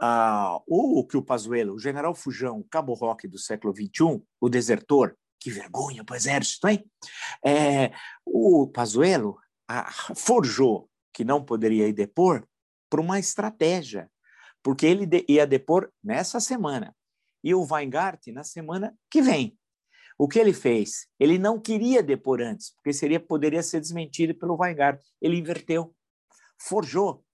ah, 0.00 0.60
o 0.66 1.06
que 1.06 1.16
o 1.16 1.22
Pazuello, 1.22 1.74
o 1.74 1.78
general 1.78 2.12
Fujão, 2.12 2.58
o 2.58 2.64
Cabo 2.64 2.92
Roque 2.92 3.28
do 3.28 3.38
século 3.38 3.72
XXI, 3.72 4.20
o 4.40 4.48
desertor, 4.48 5.16
que 5.42 5.50
vergonha 5.50 6.04
para 6.04 6.14
o 6.14 6.16
exército, 6.16 6.68
hein? 6.68 6.88
É, 7.44 7.92
o 8.24 8.68
Pazuello 8.68 9.38
forjou 10.14 10.88
que 11.12 11.24
não 11.24 11.44
poderia 11.44 11.88
ir 11.88 11.92
depor 11.92 12.46
por 12.90 13.00
uma 13.00 13.18
estratégia, 13.18 14.10
porque 14.62 14.86
ele 14.86 15.08
ia 15.28 15.46
depor 15.46 15.90
nessa 16.02 16.40
semana 16.40 16.94
e 17.42 17.54
o 17.54 17.66
Weingarten 17.68 18.32
na 18.32 18.44
semana 18.44 18.96
que 19.10 19.20
vem. 19.20 19.58
O 20.18 20.28
que 20.28 20.38
ele 20.38 20.52
fez? 20.52 21.08
Ele 21.18 21.38
não 21.38 21.60
queria 21.60 22.02
depor 22.02 22.40
antes, 22.40 22.70
porque 22.76 22.92
seria 22.92 23.18
poderia 23.18 23.62
ser 23.62 23.80
desmentido 23.80 24.34
pelo 24.34 24.56
Weingarten. 24.60 25.04
Ele 25.20 25.38
inverteu, 25.38 25.94
forjou, 26.58 27.24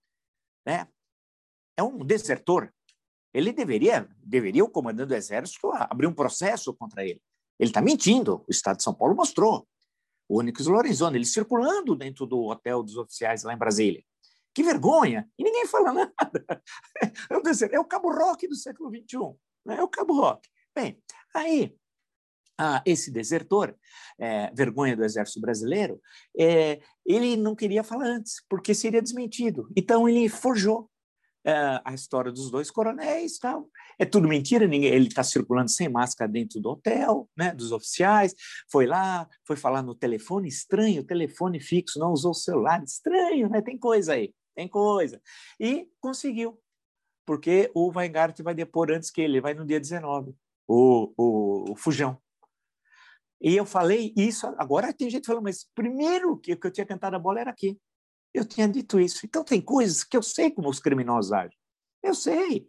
né? 0.64 0.88
é 1.76 1.82
um 1.82 1.98
desertor. 1.98 2.72
Ele 3.32 3.52
deveria, 3.52 4.08
deveria 4.18 4.64
o 4.64 4.70
comandante 4.70 5.08
do 5.08 5.14
Exército 5.14 5.70
abrir 5.72 6.06
um 6.06 6.14
processo 6.14 6.74
contra 6.74 7.04
ele. 7.04 7.22
Ele 7.58 7.70
está 7.70 7.80
mentindo. 7.80 8.44
O 8.46 8.50
Estado 8.50 8.76
de 8.76 8.82
São 8.82 8.94
Paulo 8.94 9.14
mostrou. 9.14 9.66
O 10.28 10.40
Onyx 10.40 10.66
Lorenzoni, 10.66 11.16
ele 11.16 11.24
circulando 11.24 11.96
dentro 11.96 12.26
do 12.26 12.44
hotel 12.44 12.82
dos 12.82 12.96
oficiais 12.96 13.42
lá 13.42 13.54
em 13.54 13.58
Brasília. 13.58 14.02
Que 14.54 14.62
vergonha! 14.62 15.28
E 15.38 15.44
ninguém 15.44 15.66
fala 15.66 15.92
nada. 15.94 16.62
É 17.70 17.80
o 17.80 17.84
Cabo 17.84 18.12
Roque 18.12 18.46
do 18.46 18.54
século 18.54 18.90
XXI. 18.90 19.18
Né? 19.64 19.76
É 19.76 19.82
o 19.82 19.88
Cabo 19.88 20.14
Roque. 20.20 20.48
Bem, 20.74 21.00
aí 21.34 21.74
ah, 22.58 22.82
esse 22.84 23.10
desertor, 23.10 23.74
é, 24.18 24.50
vergonha 24.52 24.96
do 24.96 25.04
exército 25.04 25.40
brasileiro, 25.40 26.00
é, 26.36 26.80
ele 27.06 27.36
não 27.36 27.54
queria 27.54 27.84
falar 27.84 28.06
antes, 28.06 28.42
porque 28.48 28.74
seria 28.74 29.00
desmentido. 29.00 29.70
Então 29.76 30.08
ele 30.08 30.28
forjou 30.28 30.90
é, 31.48 31.80
a 31.82 31.94
história 31.94 32.30
dos 32.30 32.50
dois 32.50 32.70
coronéis, 32.70 33.38
tal. 33.38 33.70
É 33.98 34.04
tudo 34.04 34.28
mentira, 34.28 34.66
ninguém, 34.66 34.92
ele 34.92 35.08
está 35.08 35.24
circulando 35.24 35.70
sem 35.70 35.88
máscara 35.88 36.30
dentro 36.30 36.60
do 36.60 36.68
hotel, 36.68 37.26
né, 37.34 37.54
dos 37.54 37.72
oficiais. 37.72 38.34
Foi 38.70 38.86
lá, 38.86 39.26
foi 39.46 39.56
falar 39.56 39.80
no 39.80 39.94
telefone 39.94 40.46
estranho, 40.46 41.02
telefone 41.02 41.58
fixo, 41.58 41.98
não 41.98 42.12
usou 42.12 42.32
o 42.32 42.34
celular, 42.34 42.84
estranho, 42.84 43.48
né? 43.48 43.62
Tem 43.62 43.78
coisa 43.78 44.12
aí, 44.12 44.34
tem 44.54 44.68
coisa. 44.68 45.22
E 45.58 45.88
conseguiu, 46.00 46.60
porque 47.24 47.70
o 47.74 47.90
Weingart 47.96 48.38
vai 48.42 48.54
depor 48.54 48.92
antes 48.92 49.10
que 49.10 49.22
ele, 49.22 49.40
vai 49.40 49.54
no 49.54 49.64
dia 49.64 49.80
19, 49.80 50.34
o, 50.66 51.14
o, 51.16 51.72
o 51.72 51.76
Fujão. 51.76 52.18
E 53.40 53.56
eu 53.56 53.64
falei 53.64 54.12
isso, 54.14 54.46
agora 54.58 54.92
tem 54.92 55.08
gente 55.08 55.26
falando, 55.26 55.44
mas 55.44 55.66
primeiro 55.74 56.36
que, 56.36 56.54
que 56.54 56.66
eu 56.66 56.70
tinha 56.70 56.84
cantado 56.84 57.16
a 57.16 57.18
bola 57.18 57.40
era 57.40 57.50
aqui. 57.50 57.78
Eu 58.32 58.44
tinha 58.44 58.68
dito 58.68 59.00
isso. 59.00 59.24
Então, 59.24 59.44
tem 59.44 59.60
coisas 59.60 60.04
que 60.04 60.16
eu 60.16 60.22
sei 60.22 60.50
como 60.50 60.68
os 60.68 60.80
criminosos 60.80 61.32
agem. 61.32 61.58
Eu 62.02 62.14
sei. 62.14 62.68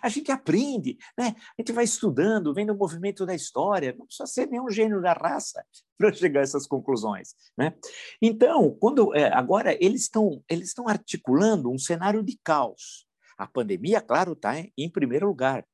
A 0.00 0.08
gente 0.08 0.30
aprende, 0.30 0.96
né? 1.18 1.34
a 1.58 1.60
gente 1.60 1.72
vai 1.72 1.82
estudando, 1.82 2.54
vendo 2.54 2.72
o 2.72 2.76
movimento 2.76 3.26
da 3.26 3.34
história, 3.34 3.94
não 3.98 4.06
precisa 4.06 4.26
ser 4.26 4.46
nenhum 4.46 4.70
gênio 4.70 5.02
da 5.02 5.12
raça 5.12 5.64
para 5.98 6.12
chegar 6.12 6.40
a 6.40 6.42
essas 6.44 6.68
conclusões. 6.68 7.34
Né? 7.58 7.74
Então, 8.22 8.76
quando 8.78 9.14
é, 9.14 9.32
agora 9.32 9.76
eles 9.84 10.02
estão 10.02 10.42
eles 10.48 10.68
estão 10.68 10.86
articulando 10.86 11.70
um 11.70 11.78
cenário 11.78 12.22
de 12.22 12.38
caos. 12.44 13.06
A 13.36 13.46
pandemia, 13.46 14.00
claro, 14.00 14.34
está 14.34 14.52
em, 14.76 14.90
primeiro 14.90 15.26
lugar, 15.26 15.66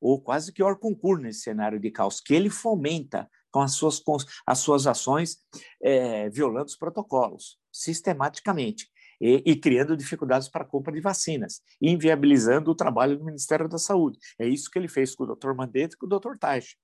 ou 0.00 0.20
quase 0.20 0.52
que 0.52 0.62
o 0.62 0.76
concurso 0.76 1.22
nesse 1.22 1.40
cenário 1.40 1.80
de 1.80 1.90
caos, 1.90 2.20
que 2.20 2.34
ele 2.34 2.50
fomenta 2.50 3.30
com 3.56 3.62
as 3.62 3.72
suas, 3.72 3.98
com 3.98 4.18
as 4.46 4.58
suas 4.58 4.86
ações 4.86 5.38
é, 5.82 6.28
violando 6.28 6.66
os 6.66 6.76
protocolos, 6.76 7.58
sistematicamente, 7.72 8.86
e, 9.18 9.42
e, 9.46 9.56
criando 9.56 9.96
dificuldades 9.96 10.46
para 10.46 10.62
a 10.62 10.66
compra 10.66 10.92
de 10.92 11.00
vacinas, 11.00 11.62
inviabilizando 11.80 12.70
o 12.70 12.74
trabalho 12.74 13.16
do 13.16 13.24
Ministério 13.24 13.66
da 13.66 13.78
Saúde. 13.78 14.18
É 14.38 14.46
isso 14.46 14.70
que 14.70 14.78
ele 14.78 14.88
fez 14.88 15.14
com 15.14 15.24
o 15.24 15.34
Dr. 15.34 15.54
Mandetta 15.54 15.94
e 15.94 15.98
com 15.98 16.04
o 16.04 16.08
Dr. 16.08 16.36
Taish. 16.38 16.76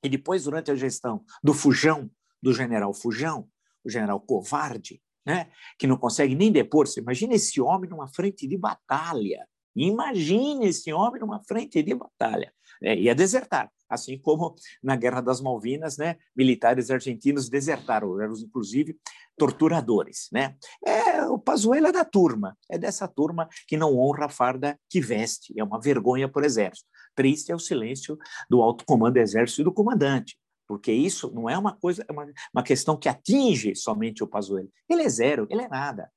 E 0.00 0.08
depois, 0.08 0.44
durante 0.44 0.70
a 0.70 0.76
gestão 0.76 1.24
do 1.42 1.52
Fujão, 1.52 2.08
do 2.40 2.52
general 2.52 2.94
Fujão, 2.94 3.48
o 3.84 3.90
general 3.90 4.20
covarde, 4.20 5.02
né, 5.26 5.50
que 5.76 5.88
não 5.88 5.96
consegue 5.96 6.36
nem 6.36 6.52
depor-se. 6.52 7.00
Imagina 7.00 7.34
esse 7.34 7.60
homem 7.60 7.90
numa 7.90 8.06
frente 8.06 8.46
de 8.46 8.56
batalha. 8.56 9.44
Imagine 9.74 10.68
esse 10.68 10.92
homem 10.92 11.20
numa 11.20 11.42
frente 11.42 11.82
de 11.82 11.94
batalha. 11.96 12.54
É, 12.80 12.96
ia 12.96 13.12
desertar 13.12 13.72
assim 13.88 14.18
como 14.18 14.54
na 14.82 14.96
Guerra 14.96 15.20
das 15.20 15.40
Malvinas, 15.40 15.96
né, 15.96 16.16
militares 16.36 16.90
argentinos 16.90 17.48
desertaram, 17.48 18.20
eram 18.20 18.34
inclusive 18.34 18.96
torturadores, 19.36 20.28
né? 20.32 20.56
É 20.84 21.24
o 21.26 21.38
Pazuello 21.38 21.86
é 21.88 21.92
da 21.92 22.04
turma, 22.04 22.56
é 22.70 22.78
dessa 22.78 23.06
turma 23.06 23.48
que 23.66 23.76
não 23.76 23.96
honra 23.96 24.26
a 24.26 24.28
farda 24.28 24.78
que 24.88 25.00
veste, 25.00 25.52
é 25.58 25.64
uma 25.64 25.80
vergonha 25.80 26.28
por 26.28 26.44
exército. 26.44 26.88
Triste 27.14 27.52
é 27.52 27.54
o 27.54 27.58
silêncio 27.58 28.16
do 28.48 28.62
alto 28.62 28.84
comando 28.84 29.14
do 29.14 29.20
exército 29.20 29.60
e 29.60 29.64
do 29.64 29.72
comandante, 29.72 30.38
porque 30.66 30.92
isso 30.92 31.30
não 31.34 31.48
é 31.48 31.56
uma 31.56 31.76
coisa, 31.76 32.04
é 32.08 32.12
uma, 32.12 32.26
uma 32.54 32.62
questão 32.62 32.96
que 32.96 33.08
atinge 33.08 33.74
somente 33.74 34.22
o 34.22 34.26
Pazuello. 34.26 34.70
Ele 34.88 35.02
é 35.02 35.08
zero, 35.08 35.46
ele 35.50 35.62
é 35.62 35.68
nada 35.68 36.10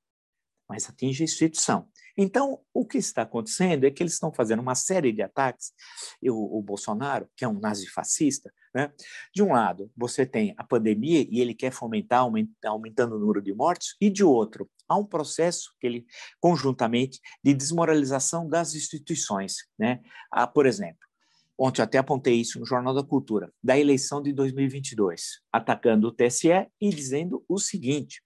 mas 0.69 0.87
atinge 0.87 1.23
a 1.23 1.25
instituição. 1.25 1.89
Então, 2.15 2.59
o 2.73 2.85
que 2.85 2.97
está 2.97 3.23
acontecendo 3.23 3.85
é 3.85 3.91
que 3.91 4.03
eles 4.03 4.13
estão 4.13 4.31
fazendo 4.31 4.59
uma 4.59 4.75
série 4.75 5.11
de 5.11 5.21
ataques. 5.21 5.71
O, 6.21 6.59
o 6.59 6.61
Bolsonaro, 6.61 7.29
que 7.35 7.43
é 7.43 7.47
um 7.47 7.59
nazifascista, 7.59 8.53
né? 8.75 8.91
de 9.33 9.41
um 9.41 9.53
lado, 9.53 9.91
você 9.97 10.25
tem 10.25 10.53
a 10.57 10.63
pandemia 10.63 11.25
e 11.29 11.39
ele 11.39 11.53
quer 11.55 11.71
fomentar, 11.71 12.27
aumentando 12.65 13.15
o 13.15 13.19
número 13.19 13.41
de 13.41 13.53
mortes, 13.53 13.95
e 13.99 14.09
de 14.09 14.23
outro, 14.23 14.69
há 14.87 14.95
um 14.97 15.05
processo 15.05 15.73
que 15.79 15.87
ele, 15.87 16.05
conjuntamente, 16.39 17.19
de 17.43 17.53
desmoralização 17.53 18.47
das 18.47 18.75
instituições. 18.75 19.55
Né? 19.77 20.01
Ah, 20.31 20.45
por 20.45 20.65
exemplo, 20.65 20.99
ontem 21.57 21.81
eu 21.81 21.85
até 21.85 21.97
apontei 21.97 22.35
isso 22.35 22.59
no 22.59 22.65
Jornal 22.65 22.93
da 22.93 23.03
Cultura, 23.03 23.51
da 23.63 23.79
eleição 23.79 24.21
de 24.21 24.33
2022, 24.33 25.39
atacando 25.51 26.09
o 26.09 26.11
TSE 26.11 26.67
e 26.81 26.89
dizendo 26.89 27.43
o 27.47 27.57
seguinte: 27.57 28.21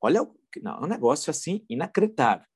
olha 0.00 0.26
não, 0.62 0.78
é 0.78 0.84
um 0.84 0.88
negócio 0.88 1.30
assim 1.30 1.64
inacreditável. 1.68 2.46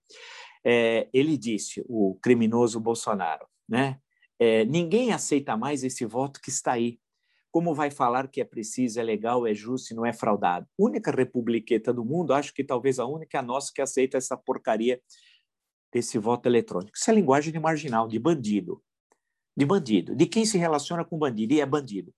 É, 0.65 1.09
ele 1.13 1.37
disse, 1.37 1.83
o 1.89 2.19
criminoso 2.23 2.79
Bolsonaro, 2.81 3.47
né? 3.69 3.99
É, 4.39 4.65
ninguém 4.65 5.13
aceita 5.13 5.57
mais 5.57 5.85
esse 5.85 6.05
voto 6.05 6.41
que 6.41 6.51
está 6.51 6.73
aí. 6.73 6.99
Como 7.53 7.75
vai 7.75 7.91
falar 7.91 8.29
que 8.29 8.41
é 8.41 8.45
preciso, 8.45 9.01
é 9.01 9.03
legal, 9.03 9.47
é 9.47 9.55
justo 9.55 9.93
e 9.93 9.97
não 9.97 10.07
é 10.07 10.13
fraudado? 10.13 10.67
Única 10.79 11.11
republiqueta 11.11 11.93
do 11.93 12.05
mundo, 12.05 12.33
acho 12.33 12.55
que 12.55 12.65
talvez 12.65 12.99
a 12.99 13.07
única 13.07 13.37
é 13.37 13.41
a 13.41 13.43
nossa 13.43 13.73
que 13.75 13.83
aceita 13.83 14.17
essa 14.17 14.37
porcaria 14.37 15.01
desse 15.93 16.19
voto 16.19 16.47
eletrônico. 16.47 16.97
Isso 16.97 17.11
é 17.11 17.15
linguagem 17.15 17.53
de 17.53 17.59
marginal, 17.59 18.07
de 18.09 18.19
bandido. 18.19 18.83
De 19.57 19.67
bandido. 19.67 20.15
De 20.15 20.27
quem 20.27 20.47
se 20.47 20.57
relaciona 20.57 21.05
com 21.05 21.19
bandido 21.19 21.53
e 21.53 21.61
é 21.61 21.67
bandido. 21.67 22.15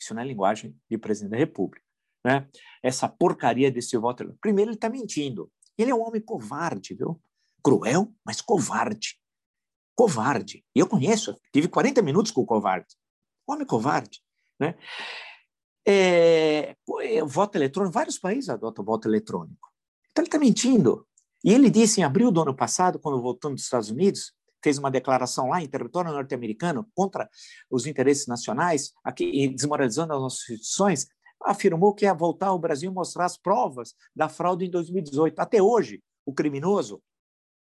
Isso 0.00 0.12
não 0.12 0.22
é 0.22 0.26
linguagem 0.26 0.76
de 0.90 0.98
presidente 0.98 1.30
da 1.30 1.38
República 1.38 1.91
né? 2.24 2.48
essa 2.82 3.08
porcaria 3.08 3.70
desse 3.70 3.96
voto. 3.96 4.36
Primeiro, 4.40 4.70
ele 4.70 4.76
está 4.76 4.88
mentindo. 4.88 5.50
Ele 5.76 5.90
é 5.90 5.94
um 5.94 6.02
homem 6.02 6.20
covarde, 6.20 6.94
viu? 6.94 7.20
Cruel, 7.62 8.12
mas 8.24 8.40
covarde. 8.40 9.18
Covarde. 9.94 10.64
E 10.74 10.80
eu 10.80 10.86
conheço, 10.86 11.38
tive 11.52 11.68
40 11.68 12.02
minutos 12.02 12.32
com 12.32 12.40
o 12.40 12.46
covarde. 12.46 12.94
Homem 13.46 13.66
covarde. 13.66 14.20
Né? 14.58 14.74
É, 15.86 16.76
é, 17.00 17.24
voto 17.24 17.56
eletrônico, 17.56 17.94
vários 17.94 18.18
países 18.18 18.48
adotam 18.48 18.84
voto 18.84 19.08
eletrônico. 19.08 19.70
Então 20.10 20.22
ele 20.22 20.28
está 20.28 20.38
mentindo. 20.38 21.06
E 21.44 21.52
ele 21.52 21.70
disse 21.70 22.00
em 22.00 22.04
abril 22.04 22.30
do 22.30 22.42
ano 22.42 22.54
passado, 22.54 22.98
quando 22.98 23.20
voltando 23.20 23.54
dos 23.54 23.64
Estados 23.64 23.90
Unidos, 23.90 24.32
fez 24.62 24.78
uma 24.78 24.90
declaração 24.90 25.48
lá 25.48 25.60
em 25.60 25.68
território 25.68 26.12
norte-americano 26.12 26.88
contra 26.94 27.28
os 27.68 27.86
interesses 27.86 28.28
nacionais, 28.28 28.92
aqui 29.02 29.48
desmoralizando 29.48 30.12
as 30.12 30.20
nossas 30.20 30.40
instituições, 30.42 31.08
afirmou 31.44 31.94
que 31.94 32.04
ia 32.04 32.14
voltar 32.14 32.48
ao 32.48 32.58
Brasil 32.58 32.90
e 32.90 32.94
mostrar 32.94 33.24
as 33.24 33.36
provas 33.36 33.94
da 34.14 34.28
fraude 34.28 34.66
em 34.66 34.70
2018. 34.70 35.38
Até 35.38 35.62
hoje, 35.62 36.02
o 36.24 36.32
criminoso, 36.32 37.02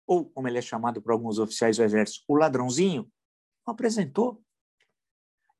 ou 0.06 0.24
como 0.24 0.48
ele 0.48 0.58
é 0.58 0.62
chamado 0.62 1.02
por 1.02 1.12
alguns 1.12 1.38
oficiais 1.38 1.76
do 1.76 1.82
Exército, 1.82 2.24
o 2.28 2.34
ladrãozinho, 2.34 3.10
não 3.66 3.72
apresentou. 3.72 4.42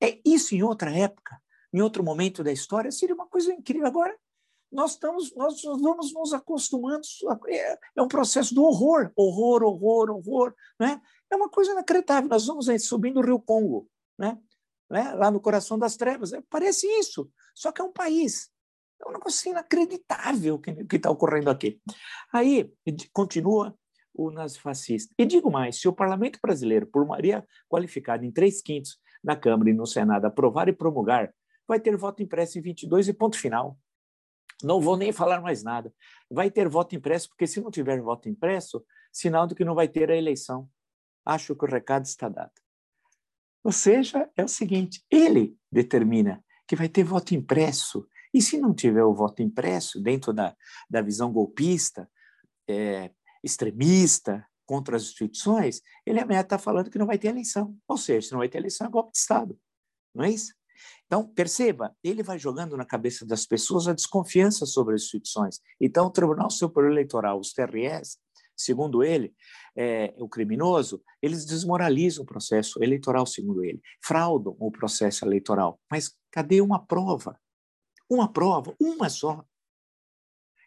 É 0.01 0.21
isso 0.25 0.55
em 0.55 0.63
outra 0.63 0.91
época, 0.97 1.41
em 1.73 1.81
outro 1.81 2.03
momento 2.03 2.43
da 2.43 2.53
história, 2.53 2.91
seria 2.91 3.15
uma 3.15 3.27
coisa 3.27 3.53
incrível. 3.53 3.87
Agora, 3.87 4.17
nós 4.71 4.93
estamos, 4.93 5.35
nós 5.35 5.63
vamos 5.63 6.13
nos 6.13 6.33
acostumando. 6.33 7.03
É, 7.49 7.79
é 7.97 8.03
um 8.03 8.09
processo 8.09 8.55
do 8.55 8.63
horror, 8.63 9.11
horror, 9.17 9.63
horror, 9.63 10.11
horror, 10.11 10.55
né? 10.79 11.01
É 11.31 11.37
uma 11.37 11.49
coisa 11.49 11.73
inacreditável. 11.73 12.29
Nós 12.29 12.47
vamos 12.47 12.67
subindo 12.83 13.19
o 13.19 13.23
Rio 13.23 13.41
Congo, 13.41 13.89
né? 14.19 14.39
né? 14.91 15.15
Lá 15.15 15.31
no 15.31 15.41
coração 15.41 15.79
das 15.79 15.97
trevas, 15.97 16.33
é, 16.33 16.43
parece 16.49 16.87
isso. 16.99 17.31
Só 17.59 17.73
que 17.73 17.81
é 17.81 17.85
um 17.85 17.93
país. 17.93 18.51
É 19.05 19.09
um 19.09 19.13
negócio 19.13 19.51
inacreditável 19.51 20.61
que 20.61 20.95
está 20.95 21.11
ocorrendo 21.11 21.51
aqui. 21.51 21.81
Aí, 22.33 22.73
continua 23.13 23.77
o 24.15 24.31
nazifascista. 24.31 25.13
E 25.19 25.27
digo 25.27 25.51
mais: 25.51 25.81
se 25.81 25.89
o 25.89 25.93
parlamento 25.93 26.39
brasileiro, 26.41 26.87
por 26.87 27.05
maioria 27.05 27.45
qualificada 27.69 28.25
em 28.25 28.31
três 28.31 28.63
quintos 28.63 29.01
na 29.23 29.35
Câmara 29.35 29.71
e 29.71 29.73
no 29.75 29.87
Senado, 29.87 30.25
aprovar 30.25 30.69
e 30.69 30.73
promulgar, 30.73 31.35
vai 31.67 31.81
ter 31.81 31.97
voto 31.97 32.23
impresso 32.23 32.59
em 32.59 32.63
22 32.63 33.09
e 33.09 33.13
ponto 33.13 33.37
final. 33.37 33.77
Não 34.63 34.81
vou 34.81 34.97
nem 34.97 35.13
falar 35.13 35.41
mais 35.41 35.65
nada. 35.65 35.93
Vai 36.31 36.53
ter 36.53 36.69
voto 36.69 36.95
impresso, 36.95 37.29
porque 37.29 37.47
se 37.47 37.61
não 37.61 37.73
tiver 37.73 38.01
voto 38.01 38.29
impresso, 38.29 38.85
sinal 39.13 39.49
de 39.49 39.55
que 39.57 39.65
não 39.65 39.75
vai 39.75 39.89
ter 39.89 40.11
a 40.13 40.17
eleição. 40.17 40.69
Acho 41.25 41.57
que 41.57 41.65
o 41.65 41.69
recado 41.69 42.05
está 42.05 42.29
dado. 42.29 42.53
Ou 43.65 43.73
seja, 43.73 44.31
é 44.37 44.45
o 44.45 44.49
seguinte: 44.49 45.05
ele 45.11 45.57
determina 45.73 46.43
que 46.69 46.77
vai 46.77 46.89
ter 46.89 47.03
voto 47.03 47.35
impresso. 47.35 48.07
E 48.33 48.43
se 48.43 48.59
não 48.59 48.75
tiver 48.75 49.03
o 49.03 49.15
voto 49.15 49.43
impresso, 49.43 50.01
dentro 50.01 50.33
da, 50.33 50.55
da 50.89 51.01
visão 51.01 51.33
golpista, 51.33 52.09
é, 52.69 53.11
extremista, 53.43 54.47
contra 54.69 54.99
as 54.99 55.05
instituições, 55.05 55.81
ele 56.05 56.21
está 56.21 56.59
falando 56.59 56.91
que 56.91 56.99
não 56.99 57.07
vai 57.07 57.17
ter 57.19 57.29
eleição. 57.29 57.75
Ou 57.89 57.97
seja, 57.97 58.27
se 58.27 58.33
não 58.33 58.41
vai 58.41 58.51
ter 58.51 58.59
eleição, 58.59 58.87
é 58.87 58.91
golpe 58.91 59.13
de 59.13 59.19
Estado. 59.19 59.59
Não 60.15 60.27
é 60.27 60.31
isso? 60.31 60.53
Então, 61.07 61.27
perceba, 61.27 61.97
ele 62.05 62.23
vai 62.23 62.39
jogando 62.39 62.77
na 62.77 62.85
cabeça 62.85 63.25
das 63.25 63.47
pessoas 63.47 63.89
a 63.89 63.95
desconfiança 63.95 64.67
sobre 64.67 64.95
as 64.95 65.03
instituições. 65.03 65.59
Então, 65.81 66.07
o 66.07 66.11
Tribunal 66.11 66.51
Superior 66.51 66.93
Eleitoral, 66.93 67.41
os 67.41 67.55
TREs, 67.55 68.19
segundo 68.59 69.03
ele, 69.03 69.35
é, 69.77 70.13
o 70.19 70.29
criminoso, 70.29 71.03
eles 71.23 71.45
desmoralizam 71.45 72.25
o 72.25 72.27
processo 72.27 72.83
eleitoral, 72.83 73.25
segundo 73.25 73.65
ele, 73.65 73.81
fraudam 74.03 74.57
o 74.59 74.71
processo 74.71 75.25
eleitoral. 75.25 75.81
Mas 75.91 76.17
cadê 76.31 76.61
uma 76.61 76.85
prova? 76.85 77.41
Uma 78.11 78.31
prova, 78.33 78.75
uma 78.81 79.09
só. 79.09 79.45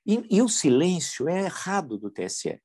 E, 0.06 0.26
e 0.30 0.42
o 0.42 0.48
silêncio 0.48 1.28
é 1.28 1.44
errado 1.44 1.98
do 1.98 2.10
TSE. 2.10 2.62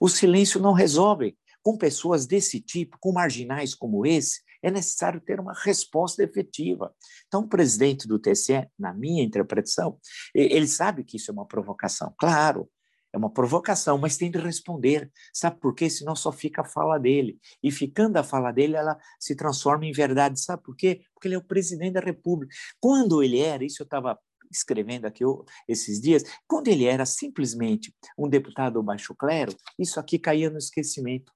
O 0.00 0.08
silêncio 0.08 0.60
não 0.60 0.72
resolve. 0.72 1.36
Com 1.62 1.76
pessoas 1.76 2.24
desse 2.24 2.60
tipo, 2.60 2.96
com 2.98 3.12
marginais 3.12 3.74
como 3.74 4.06
esse, 4.06 4.40
é 4.62 4.70
necessário 4.70 5.20
ter 5.20 5.38
uma 5.38 5.52
resposta 5.52 6.22
efetiva. 6.22 6.94
Então, 7.26 7.42
o 7.42 7.48
presidente 7.48 8.08
do 8.08 8.18
TSE, 8.18 8.66
na 8.78 8.94
minha 8.94 9.22
interpretação, 9.22 9.98
ele 10.34 10.66
sabe 10.66 11.04
que 11.04 11.16
isso 11.16 11.30
é 11.30 11.34
uma 11.34 11.46
provocação. 11.46 12.14
Claro, 12.18 12.70
é 13.12 13.16
uma 13.16 13.30
provocação, 13.30 13.96
mas 13.98 14.16
tem 14.16 14.30
de 14.30 14.38
responder. 14.38 15.10
Sabe 15.32 15.58
por 15.58 15.74
quê? 15.74 15.88
Senão 15.88 16.14
só 16.14 16.30
fica 16.30 16.62
a 16.62 16.64
fala 16.64 16.98
dele. 16.98 17.38
E 17.62 17.70
ficando 17.70 18.16
a 18.16 18.22
fala 18.22 18.52
dele, 18.52 18.76
ela 18.76 18.98
se 19.18 19.34
transforma 19.34 19.86
em 19.86 19.92
verdade. 19.92 20.40
Sabe 20.40 20.62
por 20.62 20.76
quê? 20.76 21.02
Porque 21.14 21.28
ele 21.28 21.34
é 21.34 21.38
o 21.38 21.44
presidente 21.44 21.94
da 21.94 22.00
República. 22.00 22.54
Quando 22.80 23.22
ele 23.22 23.40
era, 23.40 23.64
isso 23.64 23.82
eu 23.82 23.84
estava 23.84 24.18
escrevendo 24.50 25.06
aqui 25.06 25.24
esses 25.66 26.00
dias, 26.00 26.22
quando 26.46 26.68
ele 26.68 26.84
era 26.84 27.04
simplesmente 27.04 27.94
um 28.16 28.28
deputado 28.28 28.82
baixo 28.82 29.14
clero, 29.14 29.54
isso 29.78 30.00
aqui 30.00 30.18
caía 30.18 30.50
no 30.50 30.58
esquecimento. 30.58 31.32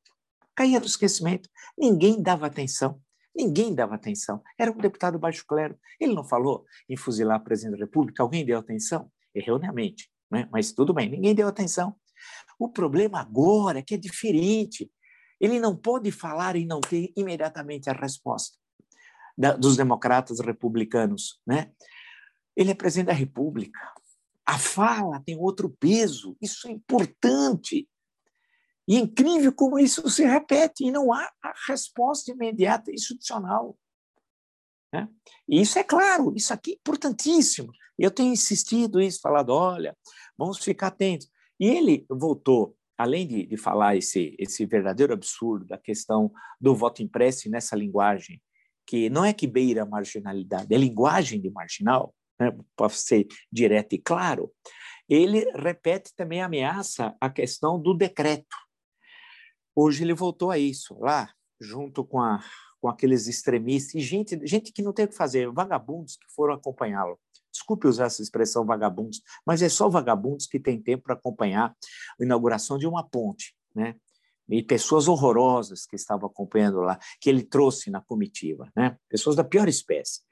Caía 0.55 0.79
no 0.79 0.87
esquecimento. 0.87 1.49
Ninguém 1.77 2.23
dava 2.23 2.47
atenção. 2.47 3.01
Ninguém 3.35 3.75
dava 3.75 3.95
atenção. 3.95 4.43
Era 4.59 4.71
um 4.71 4.77
deputado 4.77 5.19
baixo 5.19 5.45
clero. 5.47 5.79
Ele 5.99 6.15
não 6.15 6.25
falou 6.25 6.67
em 6.89 6.97
fuzilar 6.97 7.41
o 7.41 7.45
presidente 7.45 7.79
da 7.79 7.85
República. 7.85 8.23
Alguém 8.23 8.45
deu 8.45 8.59
atenção? 8.59 9.11
Erroneamente. 9.35 10.12
Né? 10.33 10.49
Mas 10.51 10.73
tudo 10.73 10.95
bem, 10.95 11.11
ninguém 11.11 11.35
deu 11.35 11.47
atenção. 11.47 11.95
O 12.59 12.69
problema 12.69 13.21
agora 13.21 13.81
é 13.81 13.83
que 13.83 13.95
é 13.95 13.99
diferente. 13.99 14.91
Ele 15.39 15.61
não 15.61 15.77
pode 15.77 16.11
falar 16.11 16.57
e 16.57 16.65
não 16.65 16.81
ter 16.81 17.13
imediatamente 17.15 17.91
a 17.91 17.93
resposta 17.93 18.57
da, 19.37 19.53
dos 19.53 19.77
democratas 19.77 20.41
republicanos. 20.41 21.41
Né? 21.47 21.71
Ele 22.57 22.71
é 22.71 22.75
presidente 22.75 23.09
da 23.09 23.13
República. 23.13 23.79
A 24.47 24.59
fala 24.59 25.23
tem 25.25 25.37
outro 25.37 25.69
peso, 25.69 26.37
isso 26.41 26.67
é 26.67 26.71
importante. 26.71 27.87
E 28.89 28.97
é 28.97 29.01
incrível 29.01 29.53
como 29.53 29.79
isso 29.79 30.09
se 30.11 30.25
repete, 30.25 30.85
e 30.85 30.91
não 30.91 31.13
há 31.13 31.31
a 31.43 31.53
resposta 31.69 32.33
imediata 32.33 32.91
institucional. 32.91 33.79
Né? 34.93 35.09
E 35.49 35.61
isso 35.61 35.79
é 35.79 35.85
claro, 35.85 36.33
isso 36.35 36.53
aqui 36.53 36.73
é 36.73 36.75
importantíssimo. 36.75 37.73
Eu 37.99 38.11
tenho 38.11 38.33
insistido 38.33 39.01
isso, 39.01 39.21
falado, 39.21 39.51
olha, 39.51 39.97
vamos 40.43 40.59
ficar 40.59 40.89
atentos. 40.89 41.31
E 41.59 41.69
ele 41.69 42.05
voltou, 42.11 42.77
além 42.99 43.27
de, 43.27 43.47
de 43.47 43.57
falar 43.57 43.97
esse, 43.97 44.35
esse 44.39 44.67
verdadeiro 44.67 45.13
absurdo 45.13 45.65
da 45.65 45.79
questão 45.79 46.33
do 46.61 46.75
voto 46.75 47.03
impresso 47.03 47.49
nessa 47.49 47.77
linguagem, 47.77 48.43
que 48.85 49.09
não 49.09 49.25
é 49.25 49.33
que 49.33 49.47
beira 49.47 49.83
a 49.85 49.87
marginalidade, 49.87 50.75
é 50.75 50.77
linguagem 50.77 51.41
de 51.41 51.49
marginal, 51.49 52.13
né, 52.41 52.51
para 52.75 52.89
ser 52.89 53.29
direto 53.53 53.93
e 53.93 53.99
claro, 53.99 54.53
ele 55.09 55.45
repete 55.55 56.13
também 56.17 56.43
ameaça 56.43 57.15
a 57.21 57.31
questão 57.31 57.81
do 57.81 57.95
decreto. 57.95 58.57
Hoje 59.77 60.03
ele 60.03 60.15
voltou 60.15 60.51
a 60.51 60.59
isso, 60.59 60.99
lá, 60.99 61.33
junto 61.61 62.05
com, 62.05 62.21
a, 62.21 62.43
com 62.81 62.89
aqueles 62.89 63.29
extremistas, 63.29 63.95
e 63.95 64.01
gente, 64.01 64.41
gente 64.45 64.73
que 64.73 64.83
não 64.83 64.93
tem 64.93 65.05
o 65.05 65.09
que 65.09 65.15
fazer, 65.15 65.49
vagabundos 65.53 66.17
que 66.17 66.27
foram 66.35 66.55
acompanhá-lo. 66.55 67.19
Desculpe 67.63 67.87
usar 67.87 68.07
essa 68.07 68.21
expressão 68.21 68.67
vagabundos, 68.67 69.23
mas 69.47 69.63
é 69.63 69.69
só 69.69 69.89
vagabundos 69.89 70.47
que 70.47 70.59
têm 70.59 70.83
tempo 70.83 71.05
para 71.05 71.15
acompanhar 71.15 71.71
a 72.21 72.25
inauguração 72.25 72.77
de 72.77 72.89
uma 72.89 73.09
ponte, 73.09 73.55
né? 73.73 73.95
E 74.51 74.65
pessoas 74.65 75.07
horrorosas 75.07 75.87
que 75.87 75.95
estavam 75.95 76.29
acompanhando 76.29 76.81
lá, 76.81 76.99
que 77.21 77.31
ele 77.31 77.45
trouxe 77.45 77.89
na 77.89 78.01
comitiva, 78.01 78.69
né? 78.77 78.99
Pessoas 79.09 79.37
da 79.37 79.45
pior 79.45 79.69
espécie. 79.69 80.23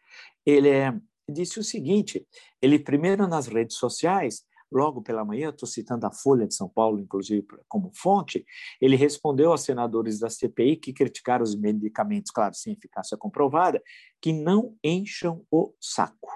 Ele 0.44 0.68
é, 0.68 0.92
disse 1.30 1.60
o 1.60 1.64
seguinte: 1.64 2.26
ele 2.60 2.80
primeiro 2.80 3.28
nas 3.28 3.46
redes 3.46 3.76
sociais, 3.76 4.42
logo 4.70 5.00
pela 5.00 5.24
manhã, 5.24 5.50
estou 5.50 5.68
citando 5.68 6.04
a 6.06 6.10
Folha 6.10 6.48
de 6.48 6.54
São 6.54 6.68
Paulo, 6.68 6.98
inclusive 6.98 7.46
como 7.68 7.92
fonte, 7.94 8.44
ele 8.80 8.96
respondeu 8.96 9.52
aos 9.52 9.62
senadores 9.62 10.18
da 10.18 10.28
CPI 10.28 10.76
que 10.76 10.92
criticaram 10.92 11.44
os 11.44 11.54
medicamentos, 11.54 12.32
claro, 12.32 12.54
sem 12.54 12.72
eficácia 12.72 13.16
comprovada, 13.16 13.80
que 14.20 14.32
não 14.32 14.76
encham 14.82 15.46
o 15.48 15.72
saco. 15.80 16.28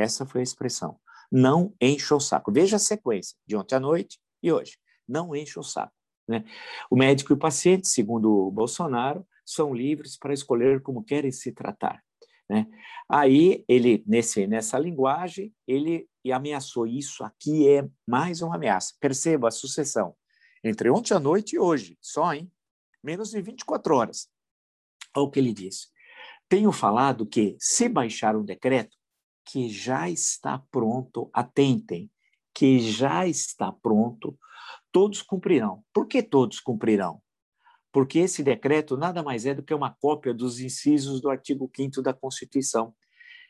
Essa 0.00 0.26
foi 0.26 0.40
a 0.40 0.44
expressão. 0.44 0.98
Não 1.30 1.74
encha 1.80 2.14
o 2.14 2.20
saco. 2.20 2.52
Veja 2.52 2.76
a 2.76 2.80
sequência 2.80 3.36
de 3.46 3.56
ontem 3.56 3.76
à 3.76 3.80
noite 3.80 4.18
e 4.42 4.52
hoje. 4.52 4.78
Não 5.06 5.34
encha 5.34 5.60
o 5.60 5.64
saco. 5.64 5.92
Né? 6.28 6.44
O 6.90 6.96
médico 6.96 7.32
e 7.32 7.34
o 7.34 7.38
paciente, 7.38 7.88
segundo 7.88 8.46
o 8.46 8.50
Bolsonaro, 8.50 9.26
são 9.44 9.74
livres 9.74 10.16
para 10.16 10.32
escolher 10.32 10.80
como 10.80 11.04
querem 11.04 11.32
se 11.32 11.52
tratar. 11.52 12.02
Né? 12.48 12.66
Aí 13.08 13.64
ele 13.68 14.02
nesse 14.06 14.46
nessa 14.46 14.78
linguagem 14.78 15.54
ele 15.66 16.08
ameaçou 16.32 16.84
isso 16.86 17.22
aqui 17.22 17.68
é 17.68 17.88
mais 18.06 18.42
uma 18.42 18.56
ameaça. 18.56 18.94
Perceba 19.00 19.48
a 19.48 19.52
sucessão 19.52 20.14
entre 20.62 20.90
ontem 20.90 21.14
à 21.14 21.18
noite 21.18 21.54
e 21.54 21.58
hoje, 21.58 21.96
só 22.00 22.34
em 22.34 22.50
menos 23.02 23.30
de 23.30 23.40
24 23.40 23.94
horas. 23.94 24.28
Olha 25.16 25.24
o 25.24 25.30
que 25.30 25.38
ele 25.38 25.54
disse. 25.54 25.88
Tenho 26.48 26.70
falado 26.72 27.26
que 27.26 27.56
se 27.58 27.88
baixar 27.88 28.36
um 28.36 28.44
decreto 28.44 28.96
que 29.50 29.68
já 29.68 30.08
está 30.08 30.58
pronto, 30.70 31.30
atentem, 31.32 32.10
que 32.54 32.78
já 32.80 33.26
está 33.26 33.72
pronto, 33.72 34.38
todos 34.92 35.22
cumprirão. 35.22 35.82
Por 35.92 36.06
que 36.06 36.22
todos 36.22 36.60
cumprirão? 36.60 37.20
porque 37.92 38.20
esse 38.20 38.42
decreto 38.42 38.96
nada 38.96 39.22
mais 39.22 39.46
é 39.46 39.54
do 39.54 39.62
que 39.62 39.74
uma 39.74 39.90
cópia 39.90 40.32
dos 40.32 40.60
incisos 40.60 41.20
do 41.20 41.28
artigo 41.28 41.70
5 41.74 42.02
da 42.02 42.14
Constituição, 42.14 42.94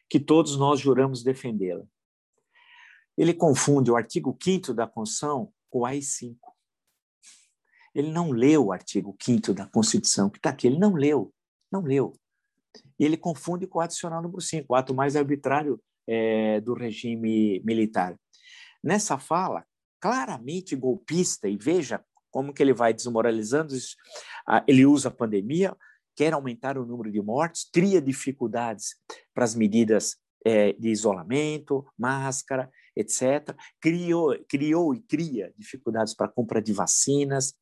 que 0.09 0.19
todos 0.19 0.57
nós 0.57 0.81
juramos 0.81 1.23
defendê-la. 1.23 1.85
Ele 3.17 3.35
confunde 3.35 3.91
o 3.91 3.97
artigo 3.97 4.37
5 4.43 4.73
da 4.73 4.87
Constituição 4.87 5.53
com 5.69 5.81
o 5.81 5.87
AI-5. 5.87 6.37
Ele 7.95 8.11
não 8.11 8.31
leu 8.31 8.67
o 8.67 8.73
artigo 8.73 9.17
5 9.21 9.53
da 9.53 9.67
Constituição, 9.67 10.31
que 10.31 10.39
está 10.39 10.51
aqui, 10.51 10.67
ele 10.67 10.79
não 10.79 10.95
leu, 10.95 11.35
não 11.71 11.83
leu. 11.83 12.13
E 12.99 13.05
ele 13.05 13.17
confunde 13.17 13.67
com 13.67 13.79
o 13.79 13.83
adicional 13.83 14.23
número 14.23 14.41
5, 14.41 14.67
o 14.69 14.75
ato 14.75 14.95
mais 14.95 15.17
arbitrário 15.17 15.81
é, 16.07 16.61
do 16.61 16.75
regime 16.75 17.61
militar. 17.65 18.17
Nessa 18.83 19.19
fala, 19.19 19.65
claramente 20.01 20.75
golpista, 20.75 21.49
e 21.49 21.57
veja 21.57 22.03
como 22.31 22.53
que 22.53 22.63
ele 22.63 22.73
vai 22.73 22.95
desmoralizando 22.95 23.75
ele 24.67 24.87
usa 24.87 25.09
a 25.09 25.13
pandemia, 25.13 25.77
quer 26.17 26.33
aumentar 26.33 26.79
o 26.79 26.87
número 26.87 27.11
de 27.11 27.21
mortes, 27.21 27.69
cria 27.73 28.01
dificuldades 28.01 28.95
para 29.35 29.45
as 29.45 29.55
medidas 29.55 30.17
é, 30.45 30.73
de 30.73 30.89
isolamento, 30.89 31.85
máscara, 31.99 32.71
etc. 32.97 33.55
Criou, 33.81 34.37
criou 34.49 34.95
e 34.95 35.01
cria 35.01 35.53
dificuldades 35.57 36.15
para 36.15 36.27
a 36.27 36.31
compra 36.31 36.61
de 36.61 36.73
vacinas, 36.73 37.55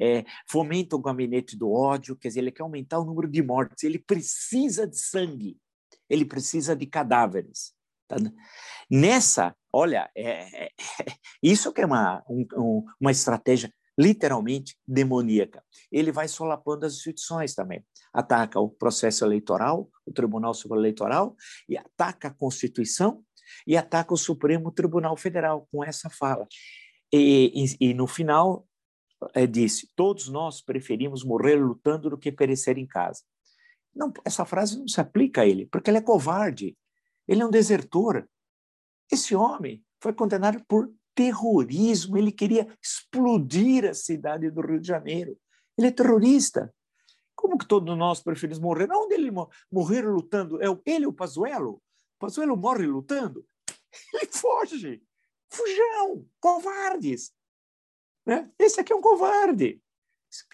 é, 0.00 0.24
fomenta 0.48 0.96
o 0.96 1.00
gabinete 1.00 1.56
do 1.56 1.70
ódio, 1.70 2.16
quer 2.16 2.28
dizer, 2.28 2.40
ele 2.40 2.52
quer 2.52 2.62
aumentar 2.62 2.98
o 2.98 3.04
número 3.04 3.28
de 3.28 3.42
mortes, 3.42 3.84
ele 3.84 3.98
precisa 3.98 4.86
de 4.86 4.98
sangue, 4.98 5.58
ele 6.08 6.24
precisa 6.24 6.74
de 6.74 6.86
cadáveres. 6.86 7.72
Tá? 8.10 8.16
Nessa, 8.90 9.54
olha, 9.72 10.10
é, 10.16 10.64
é, 10.64 10.70
isso 11.40 11.72
que 11.72 11.80
é 11.80 11.86
uma, 11.86 12.24
um, 12.28 12.84
uma 13.00 13.12
estratégia 13.12 13.72
literalmente 13.96 14.76
demoníaca. 14.86 15.62
Ele 15.92 16.10
vai 16.10 16.26
solapando 16.26 16.86
as 16.86 16.94
instituições 16.94 17.54
também. 17.54 17.84
Ataca 18.12 18.58
o 18.58 18.68
processo 18.68 19.24
eleitoral, 19.24 19.88
o 20.04 20.12
Tribunal 20.12 20.54
Superior 20.54 20.82
Eleitoral, 20.82 21.36
e 21.68 21.76
ataca 21.76 22.28
a 22.28 22.34
Constituição 22.34 23.22
e 23.66 23.76
ataca 23.76 24.12
o 24.12 24.16
Supremo 24.16 24.72
Tribunal 24.72 25.16
Federal 25.16 25.68
com 25.70 25.84
essa 25.84 26.10
fala. 26.10 26.48
E, 27.12 27.52
e, 27.80 27.90
e 27.90 27.94
no 27.94 28.06
final 28.06 28.66
é, 29.34 29.46
disse: 29.46 29.88
todos 29.94 30.28
nós 30.28 30.60
preferimos 30.60 31.22
morrer 31.22 31.56
lutando 31.56 32.10
do 32.10 32.18
que 32.18 32.32
perecer 32.32 32.78
em 32.78 32.86
casa. 32.86 33.22
Não, 33.94 34.12
essa 34.24 34.44
frase 34.44 34.78
não 34.78 34.88
se 34.88 35.00
aplica 35.00 35.42
a 35.42 35.46
ele, 35.46 35.66
porque 35.66 35.90
ele 35.90 35.98
é 35.98 36.02
covarde. 36.02 36.76
Ele 37.30 37.42
é 37.42 37.46
um 37.46 37.50
desertor. 37.50 38.28
Esse 39.10 39.36
homem 39.36 39.84
foi 40.02 40.12
condenado 40.12 40.64
por 40.66 40.92
terrorismo, 41.14 42.18
ele 42.18 42.32
queria 42.32 42.66
explodir 42.82 43.88
a 43.88 43.94
cidade 43.94 44.50
do 44.50 44.60
Rio 44.60 44.80
de 44.80 44.88
Janeiro. 44.88 45.38
Ele 45.78 45.86
é 45.86 45.90
terrorista. 45.92 46.74
Como 47.36 47.56
que 47.56 47.68
todos 47.68 47.96
nós 47.96 48.20
preferimos 48.20 48.58
morrer? 48.58 48.88
Onde 48.90 49.14
ele 49.14 49.30
morrer 49.70 50.02
lutando? 50.02 50.60
É 50.60 50.66
ele 50.84 51.06
o 51.06 51.12
Pazuello? 51.12 51.80
Pazuello 52.18 52.56
morre 52.56 52.86
lutando? 52.86 53.46
Ele 54.12 54.30
foge. 54.30 55.02
Fujão, 55.48 56.26
covardes. 56.38 57.32
Né? 58.26 58.50
Esse 58.58 58.80
aqui 58.80 58.92
é 58.92 58.96
um 58.96 59.00
covarde. 59.00 59.82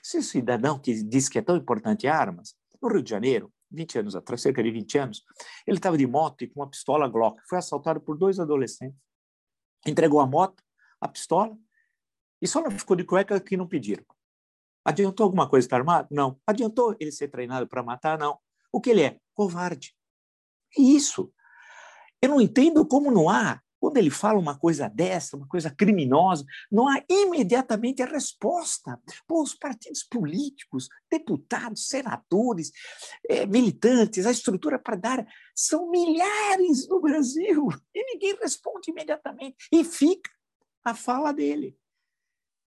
Esse 0.03 0.23
cidadão 0.23 0.79
que 0.79 1.03
diz 1.03 1.29
que 1.29 1.39
é 1.39 1.43
tão 1.43 1.57
importante 1.57 2.07
armas, 2.07 2.55
no 2.81 2.89
Rio 2.89 3.03
de 3.03 3.11
Janeiro, 3.11 3.53
20 3.71 3.99
anos 3.99 4.17
atrás, 4.17 4.43
cerca 4.43 4.63
de 4.63 4.71
20 4.71 4.99
anos, 4.99 5.25
ele 5.67 5.77
estava 5.79 5.99
de 5.99 6.07
moto 6.07 6.43
e 6.43 6.49
com 6.49 6.61
uma 6.61 6.71
pistola 6.71 7.09
Glock. 7.09 7.41
Foi 7.49 7.59
assaltado 7.59 8.01
por 8.01 8.17
dois 8.17 8.39
adolescentes 8.39 9.07
entregou 9.87 10.21
a 10.21 10.27
moto, 10.27 10.63
a 11.01 11.09
pistola, 11.09 11.57
E 12.41 12.47
só 12.47 12.61
não 12.61 12.71
ficou 12.71 12.95
de 12.95 13.03
cueca 13.03 13.41
que 13.41 13.57
não 13.57 13.67
pediram. 13.67 14.05
Adiantou 14.85 15.25
alguma 15.25 15.49
coisa 15.49 15.67
estar 15.67 15.79
armado? 15.79 16.09
Não. 16.11 16.39
Adiantou 16.47 16.95
ele 17.01 17.11
ser 17.11 17.29
treinado 17.29 17.67
para 17.67 17.83
matar? 17.83 18.19
Não. 18.19 18.39
O 18.71 18.79
que 18.79 18.91
ele 18.91 19.03
é? 19.03 19.19
Covarde. 19.33 19.97
É 20.77 20.83
isso. 20.83 21.33
Eu 22.21 22.29
não 22.29 22.41
entendo 22.41 22.87
como 22.87 23.11
não 23.11 23.31
há, 23.31 23.63
quando 23.79 23.99
ele 23.99 24.11
fala 24.11 24.39
uma 24.39 24.59
coisa 24.59 24.89
dessa, 24.89 25.37
uma 25.37 25.47
coisa 25.47 25.71
criminosa, 25.71 26.45
não 26.71 26.89
há 26.89 27.03
imediatamente 27.09 28.03
a 28.03 28.07
resposta. 28.07 29.01
Pô, 29.27 29.43
os 29.43 29.55
partidos 29.55 30.03
políticos, 30.03 30.89
deputados, 31.11 31.89
senadores, 31.89 32.73
é, 33.29 33.47
militantes, 33.47 34.27
a 34.27 34.31
estrutura 34.31 34.79
para 34.79 34.97
dar, 34.97 35.27
são 35.55 35.91
milhares 35.91 36.89
no 36.89 37.01
Brasil 37.01 37.69
e 37.95 38.05
ninguém 38.13 38.37
responde 38.41 38.91
imediatamente. 38.91 39.69
E 39.73 39.85
fica 39.85 40.31
a 40.85 40.95
fala 40.95 41.33
dele. 41.33 41.77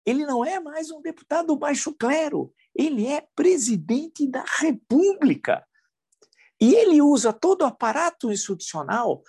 Ele 0.06 0.26
não 0.26 0.44
é 0.44 0.60
mais 0.60 0.92
um 0.92 1.02
deputado 1.02 1.56
baixo 1.56 1.94
clero, 1.94 2.54
ele 2.76 3.08
é 3.08 3.26
presidente 3.36 4.28
da 4.28 4.44
República. 4.60 5.66
E 6.60 6.74
ele 6.76 7.02
usa 7.02 7.34
todo 7.34 7.62
o 7.62 7.66
aparato 7.66 8.32
institucional 8.32 9.24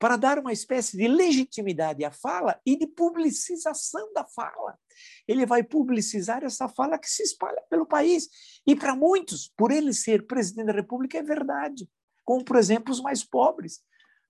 para 0.00 0.16
dar 0.16 0.38
uma 0.38 0.50
espécie 0.50 0.96
de 0.96 1.06
legitimidade 1.06 2.02
à 2.06 2.10
fala 2.10 2.58
e 2.64 2.74
de 2.74 2.86
publicização 2.86 4.10
da 4.14 4.24
fala. 4.24 4.78
Ele 5.28 5.44
vai 5.44 5.62
publicizar 5.62 6.42
essa 6.42 6.70
fala 6.70 6.98
que 6.98 7.08
se 7.08 7.22
espalha 7.22 7.62
pelo 7.68 7.84
país. 7.84 8.26
E 8.66 8.74
para 8.74 8.96
muitos, 8.96 9.52
por 9.54 9.70
ele 9.70 9.92
ser 9.92 10.26
presidente 10.26 10.68
da 10.68 10.72
República, 10.72 11.18
é 11.18 11.22
verdade. 11.22 11.86
Como, 12.24 12.42
por 12.42 12.56
exemplo, 12.56 12.90
os 12.90 13.02
mais 13.02 13.22
pobres, 13.22 13.82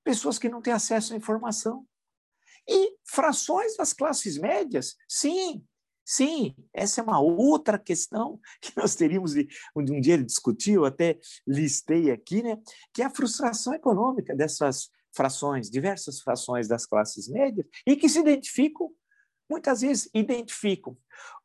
pessoas 0.02 0.40
que 0.40 0.48
não 0.48 0.60
têm 0.60 0.72
acesso 0.72 1.14
à 1.14 1.16
informação. 1.16 1.86
E 2.68 2.96
frações 3.06 3.76
das 3.76 3.92
classes 3.92 4.36
médias, 4.36 4.96
sim, 5.08 5.64
Sim, 6.02 6.56
essa 6.74 7.00
é 7.00 7.04
uma 7.04 7.20
outra 7.20 7.78
questão 7.78 8.40
que 8.60 8.72
nós 8.76 8.96
teríamos 8.96 9.32
de 9.32 9.46
um 9.76 10.00
dia 10.00 10.14
ele 10.14 10.24
discutiu, 10.24 10.84
até 10.84 11.20
listei 11.46 12.10
aqui, 12.10 12.42
né, 12.42 12.58
que 12.92 13.00
é 13.00 13.04
a 13.04 13.10
frustração 13.10 13.72
econômica 13.74 14.34
dessas 14.34 14.90
frações, 15.12 15.70
diversas 15.70 16.20
frações 16.20 16.68
das 16.68 16.86
classes 16.86 17.28
médias 17.28 17.66
e 17.86 17.96
que 17.96 18.08
se 18.08 18.20
identificam, 18.20 18.90
muitas 19.48 19.80
vezes 19.80 20.08
identificam 20.14 20.96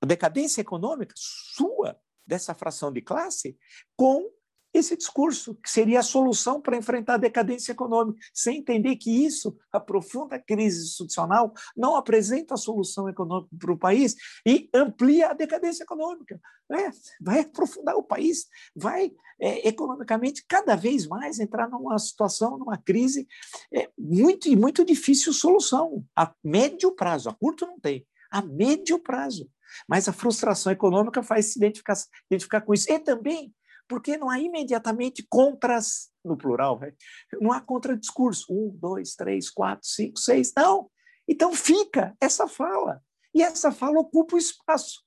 a 0.01 0.05
decadência 0.05 0.61
econômica 0.61 1.13
sua 1.17 1.99
dessa 2.25 2.53
fração 2.53 2.91
de 2.91 3.01
classe 3.01 3.57
com 3.95 4.29
esse 4.77 4.95
discurso, 4.97 5.55
que 5.55 5.69
seria 5.69 5.99
a 5.99 6.03
solução 6.03 6.61
para 6.61 6.77
enfrentar 6.77 7.15
a 7.15 7.17
decadência 7.17 7.71
econômica, 7.71 8.19
sem 8.33 8.57
entender 8.57 8.95
que 8.95 9.25
isso, 9.25 9.57
a 9.71 9.79
profunda 9.79 10.39
crise 10.39 10.83
institucional, 10.83 11.53
não 11.75 11.95
apresenta 11.95 12.53
a 12.53 12.57
solução 12.57 13.07
econômica 13.09 13.55
para 13.57 13.71
o 13.71 13.77
país 13.77 14.15
e 14.45 14.69
amplia 14.73 15.29
a 15.29 15.33
decadência 15.33 15.83
econômica. 15.83 16.39
Né? 16.69 16.91
Vai 17.21 17.39
aprofundar 17.41 17.95
o 17.95 18.03
país, 18.03 18.47
vai 18.75 19.11
é, 19.39 19.67
economicamente 19.67 20.43
cada 20.47 20.75
vez 20.75 21.07
mais 21.07 21.39
entrar 21.39 21.69
numa 21.69 21.97
situação, 21.99 22.57
numa 22.57 22.77
crise 22.77 23.27
é, 23.73 23.89
muito 23.97 24.47
e 24.47 24.55
muito 24.55 24.83
difícil 24.83 25.33
solução, 25.33 26.05
a 26.15 26.33
médio 26.43 26.91
prazo, 26.91 27.29
a 27.29 27.33
curto 27.33 27.65
não 27.65 27.79
tem, 27.79 28.05
a 28.31 28.41
médio 28.41 28.99
prazo. 28.99 29.49
Mas 29.87 30.07
a 30.07 30.13
frustração 30.13 30.71
econômica 30.71 31.21
faz 31.21 31.47
se 31.47 31.59
identificar, 31.59 31.95
identificar 32.29 32.61
com 32.61 32.73
isso. 32.73 32.89
E 32.89 32.97
também 32.99 33.53
porque 33.87 34.17
não 34.17 34.29
há 34.29 34.39
imediatamente 34.39 35.25
contras, 35.29 36.09
no 36.23 36.35
plural, 36.35 36.79
né? 36.79 36.93
não 37.39 37.51
há 37.51 37.61
contradiscurso. 37.61 38.45
Um, 38.49 38.75
dois, 38.75 39.15
três, 39.15 39.49
quatro, 39.49 39.87
cinco, 39.87 40.19
seis, 40.19 40.51
não. 40.55 40.89
Então 41.27 41.53
fica 41.53 42.15
essa 42.19 42.47
fala. 42.47 43.01
E 43.33 43.41
essa 43.41 43.71
fala 43.71 43.99
ocupa 43.99 44.35
o 44.35 44.39
espaço. 44.39 45.03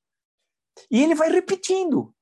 E 0.90 1.02
ele 1.02 1.14
vai 1.14 1.30
repetindo. 1.30 2.14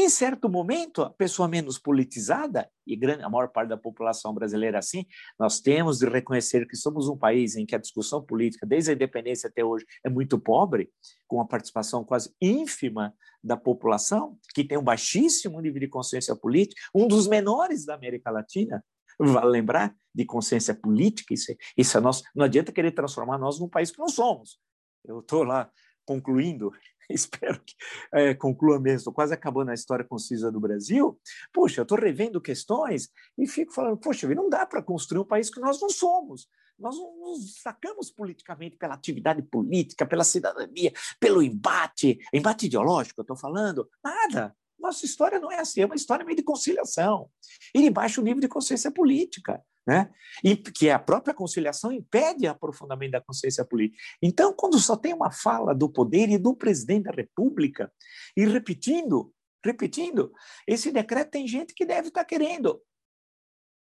Em 0.00 0.08
certo 0.08 0.48
momento, 0.48 1.02
a 1.02 1.10
pessoa 1.10 1.48
menos 1.48 1.76
politizada, 1.76 2.70
e 2.86 2.94
grande, 2.94 3.24
a 3.24 3.28
maior 3.28 3.48
parte 3.48 3.70
da 3.70 3.76
população 3.76 4.32
brasileira 4.32 4.78
assim, 4.78 5.04
nós 5.36 5.60
temos 5.60 5.98
de 5.98 6.08
reconhecer 6.08 6.68
que 6.68 6.76
somos 6.76 7.08
um 7.08 7.18
país 7.18 7.56
em 7.56 7.66
que 7.66 7.74
a 7.74 7.78
discussão 7.78 8.24
política, 8.24 8.64
desde 8.64 8.92
a 8.92 8.94
independência 8.94 9.48
até 9.48 9.64
hoje, 9.64 9.84
é 10.06 10.08
muito 10.08 10.38
pobre, 10.38 10.88
com 11.26 11.40
a 11.40 11.44
participação 11.44 12.04
quase 12.04 12.32
ínfima 12.40 13.12
da 13.42 13.56
população, 13.56 14.38
que 14.54 14.62
tem 14.62 14.78
um 14.78 14.84
baixíssimo 14.84 15.60
nível 15.60 15.80
de 15.80 15.88
consciência 15.88 16.36
política, 16.36 16.80
um 16.94 17.08
dos 17.08 17.26
menores 17.26 17.84
da 17.84 17.96
América 17.96 18.30
Latina, 18.30 18.84
vale 19.18 19.50
lembrar, 19.50 19.92
de 20.14 20.24
consciência 20.24 20.76
política, 20.76 21.34
isso, 21.34 21.50
é, 21.50 21.56
isso 21.76 21.98
é 21.98 22.00
nosso, 22.00 22.22
não 22.36 22.44
adianta 22.44 22.70
querer 22.70 22.92
transformar 22.92 23.36
nós 23.36 23.58
num 23.58 23.68
país 23.68 23.90
que 23.90 23.98
não 23.98 24.08
somos. 24.08 24.60
Eu 25.04 25.18
estou 25.18 25.42
lá 25.42 25.68
concluindo 26.06 26.72
espero 27.12 27.60
que 27.64 27.74
é, 28.12 28.34
conclua 28.34 28.78
mesmo, 28.80 28.98
estou 28.98 29.12
quase 29.12 29.32
acabando 29.34 29.70
a 29.70 29.74
história 29.74 30.04
concisa 30.04 30.50
do 30.50 30.60
Brasil. 30.60 31.18
Poxa, 31.52 31.80
eu 31.80 31.82
estou 31.82 31.98
revendo 31.98 32.40
questões 32.40 33.08
e 33.38 33.46
fico 33.46 33.72
falando, 33.72 33.96
poxa, 33.98 34.32
não 34.34 34.48
dá 34.48 34.66
para 34.66 34.82
construir 34.82 35.20
um 35.20 35.24
país 35.24 35.50
que 35.50 35.60
nós 35.60 35.80
não 35.80 35.90
somos. 35.90 36.48
Nós 36.78 36.96
não 36.96 37.18
nos 37.20 37.60
sacamos 37.60 38.10
politicamente 38.10 38.76
pela 38.76 38.94
atividade 38.94 39.42
política, 39.42 40.06
pela 40.06 40.22
cidadania, 40.22 40.92
pelo 41.18 41.42
embate, 41.42 42.18
embate 42.32 42.66
ideológico, 42.66 43.20
eu 43.20 43.22
estou 43.22 43.36
falando, 43.36 43.88
nada. 44.02 44.54
Nossa 44.78 45.04
história 45.04 45.40
não 45.40 45.50
é 45.50 45.60
assim, 45.60 45.80
é 45.80 45.86
uma 45.86 45.94
história 45.94 46.24
meio 46.24 46.36
de 46.36 46.42
conciliação 46.42 47.30
e 47.74 47.82
de 47.82 47.90
baixo 47.90 48.22
nível 48.22 48.40
de 48.40 48.48
consciência 48.48 48.90
política 48.90 49.62
né? 49.88 50.10
E 50.44 50.54
que 50.54 50.90
a 50.90 50.98
própria 50.98 51.32
conciliação 51.32 51.90
impede 51.90 52.46
o 52.46 52.50
aprofundamento 52.50 53.12
da 53.12 53.22
consciência 53.22 53.64
política. 53.64 53.98
Então, 54.20 54.52
quando 54.52 54.78
só 54.78 54.94
tem 54.94 55.14
uma 55.14 55.30
fala 55.30 55.74
do 55.74 55.88
poder 55.88 56.28
e 56.28 56.36
do 56.36 56.54
presidente 56.54 57.04
da 57.04 57.10
República, 57.10 57.90
e 58.36 58.44
repetindo, 58.44 59.32
repetindo, 59.64 60.30
esse 60.66 60.92
decreto 60.92 61.30
tem 61.30 61.48
gente 61.48 61.72
que 61.72 61.86
deve 61.86 62.08
estar 62.08 62.26
querendo 62.26 62.78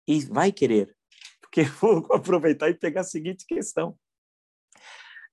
e 0.08 0.20
vai 0.26 0.52
querer, 0.52 0.96
porque 1.42 1.64
vou 1.82 2.06
aproveitar 2.14 2.70
e 2.70 2.76
pegar 2.76 3.02
a 3.02 3.04
seguinte 3.04 3.44
questão. 3.48 3.98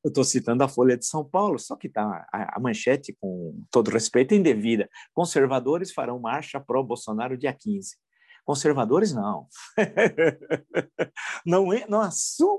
Eu 0.06 0.10
estou 0.10 0.22
citando 0.22 0.62
a 0.62 0.68
Folha 0.68 0.96
de 0.96 1.04
São 1.04 1.24
Paulo, 1.24 1.58
só 1.58 1.74
que 1.74 1.88
tá 1.88 2.24
a, 2.32 2.56
a 2.56 2.60
manchete, 2.60 3.12
com 3.20 3.60
todo 3.72 3.90
respeito, 3.90 4.34
é 4.34 4.36
indevida. 4.36 4.88
Conservadores 5.12 5.92
farão 5.92 6.20
marcha 6.20 6.60
pró-Bolsonaro 6.60 7.36
dia 7.36 7.52
15. 7.52 7.96
Conservadores, 8.44 9.12
não. 9.12 9.48
não, 11.44 11.72
é, 11.72 11.84
não 11.88 12.08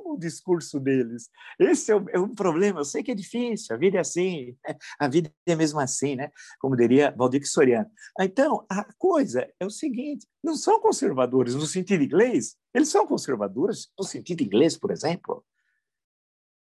o 0.06 0.18
discurso 0.18 0.78
deles. 0.78 1.30
Esse 1.58 1.94
é, 1.94 1.96
o, 1.96 2.10
é 2.10 2.36
problema. 2.36 2.82
Eu 2.82 2.86
sei 2.86 3.02
que 3.02 3.12
é 3.12 3.16
difícil, 3.16 3.74
a 3.74 3.80
vida 3.80 3.96
é 3.96 4.02
assim, 4.02 4.54
a 5.00 5.08
vida 5.08 5.32
é 5.46 5.56
mesmo 5.56 5.80
assim, 5.80 6.18
né? 6.18 6.30
como 6.60 6.76
diria 6.76 7.16
Valdir 7.18 7.48
Soriano. 7.48 7.90
Então, 8.20 8.66
a 8.70 8.86
coisa 8.98 9.50
é 9.58 9.66
o 9.66 9.70
seguinte: 9.70 10.28
não 10.44 10.58
são 10.58 10.82
conservadores 10.82 11.56
no 11.56 11.66
sentido 11.66 12.04
inglês, 12.04 12.58
eles 12.74 12.90
são 12.90 13.08
conservadores 13.08 13.88
no 13.98 14.04
sentido 14.04 14.44
inglês, 14.44 14.78
por 14.78 14.92
exemplo, 14.92 15.46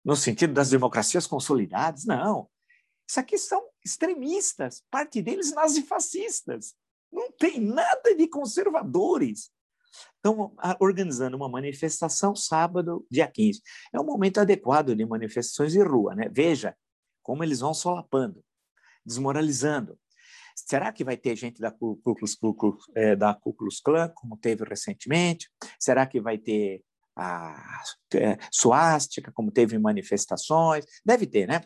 no 0.05 0.17
sentido 0.17 0.53
das 0.53 0.71
democracias 0.71 1.27
consolidadas, 1.27 2.05
não. 2.05 2.49
Isso 3.09 3.21
aqui 3.21 3.38
são 3.38 3.62
extremistas, 3.85 4.83
parte 4.91 5.21
deles 5.21 5.53
nazifascistas. 5.53 6.75
Não 7.12 7.31
tem 7.33 7.61
nada 7.61 8.15
de 8.17 8.27
conservadores. 8.27 9.51
Estão 10.17 10.55
organizando 10.81 11.37
uma 11.37 11.49
manifestação 11.49 12.35
sábado, 12.35 13.07
dia 13.11 13.29
15. 13.29 13.61
É 13.93 14.01
um 14.01 14.05
momento 14.05 14.38
adequado 14.38 14.95
de 14.95 15.05
manifestações 15.05 15.73
de 15.73 15.83
rua, 15.83 16.15
né? 16.15 16.29
Veja 16.33 16.75
como 17.23 17.45
eles 17.45 17.61
vão 17.61 17.75
solapando, 17.75 18.43
desmoralizando. 19.05 19.99
Será 20.57 20.93
que 20.93 21.05
vai 21.05 21.17
ter 21.17 21.37
gente 21.37 21.61
da 21.61 21.71
Ku 21.71 22.01
Klux, 22.03 22.37
é, 22.95 23.17
da 23.17 23.35
Ku 23.35 23.53
Klux 23.53 23.81
Klan, 23.81 24.09
como 24.15 24.37
teve 24.37 24.65
recentemente? 24.65 25.51
Será 25.79 26.07
que 26.07 26.21
vai 26.21 26.38
ter 26.38 26.83
a 27.16 27.83
é, 28.14 28.38
suástica, 28.51 29.33
como 29.33 29.51
teve 29.51 29.79
manifestações? 29.79 30.85
Deve 31.05 31.27
ter, 31.27 31.46
né? 31.46 31.61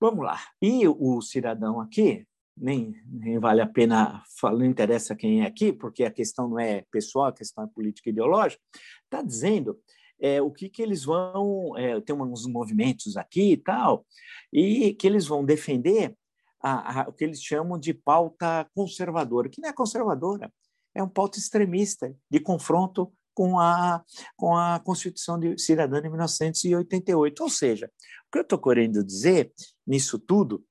Vamos 0.00 0.24
lá. 0.24 0.38
E 0.60 0.86
o 0.86 1.20
cidadão 1.22 1.80
aqui, 1.80 2.26
nem, 2.56 2.94
nem 3.06 3.38
vale 3.38 3.60
a 3.60 3.66
pena 3.66 4.22
falar, 4.38 4.58
não 4.58 4.66
interessa 4.66 5.16
quem 5.16 5.42
é 5.42 5.46
aqui, 5.46 5.72
porque 5.72 6.04
a 6.04 6.10
questão 6.10 6.48
não 6.48 6.58
é 6.58 6.84
pessoal, 6.90 7.26
a 7.26 7.32
questão 7.32 7.64
é 7.64 7.66
política 7.66 8.08
e 8.08 8.12
ideológica, 8.12 8.62
está 9.04 9.22
dizendo 9.22 9.78
é, 10.20 10.40
o 10.40 10.50
que, 10.50 10.68
que 10.68 10.82
eles 10.82 11.04
vão. 11.04 11.76
É, 11.76 12.00
tem 12.00 12.14
uns 12.14 12.46
movimentos 12.46 13.16
aqui 13.16 13.52
e 13.52 13.56
tal, 13.56 14.06
e 14.52 14.94
que 14.94 15.06
eles 15.06 15.26
vão 15.26 15.44
defender 15.44 16.14
a, 16.60 17.02
a, 17.02 17.08
o 17.08 17.12
que 17.12 17.24
eles 17.24 17.42
chamam 17.42 17.78
de 17.78 17.94
pauta 17.94 18.68
conservadora, 18.74 19.48
que 19.48 19.60
não 19.60 19.68
é 19.68 19.72
conservadora, 19.72 20.52
é 20.94 21.02
um 21.02 21.08
pauta 21.08 21.38
extremista 21.38 22.14
de 22.30 22.40
confronto 22.40 23.12
com 23.36 23.60
a, 23.60 24.02
com 24.34 24.56
a 24.56 24.80
Constituição 24.80 25.38
de 25.38 25.58
Cidadã 25.58 26.00
de 26.00 26.08
1988. 26.08 27.42
Ou 27.42 27.50
seja, 27.50 27.86
o 27.86 28.32
que 28.32 28.38
eu 28.38 28.42
estou 28.42 28.58
querendo 28.58 29.04
dizer 29.04 29.52
nisso 29.86 30.18
tudo 30.18 30.64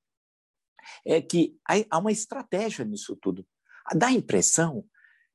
é 1.06 1.22
que 1.22 1.56
há 1.88 1.96
uma 1.96 2.10
estratégia 2.10 2.84
nisso 2.84 3.16
tudo. 3.22 3.46
Dá 3.94 4.08
a 4.08 4.12
impressão 4.12 4.84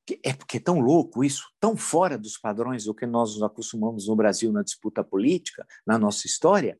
que 0.04 0.20
é 0.22 0.34
porque 0.34 0.58
é 0.58 0.60
tão 0.60 0.78
louco 0.78 1.24
isso, 1.24 1.48
tão 1.58 1.74
fora 1.74 2.18
dos 2.18 2.36
padrões 2.36 2.84
do 2.84 2.94
que 2.94 3.06
nós 3.06 3.34
nos 3.34 3.42
acostumamos 3.42 4.08
no 4.08 4.16
Brasil 4.16 4.52
na 4.52 4.62
disputa 4.62 5.02
política, 5.02 5.66
na 5.86 5.96
nossa 5.96 6.26
história, 6.26 6.78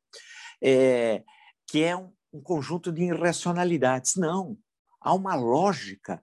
é, 0.62 1.22
que 1.66 1.82
é 1.82 1.96
um, 1.96 2.12
um 2.30 2.42
conjunto 2.42 2.92
de 2.92 3.04
irracionalidades. 3.04 4.16
Não, 4.16 4.58
há 5.00 5.14
uma 5.14 5.34
lógica 5.34 6.22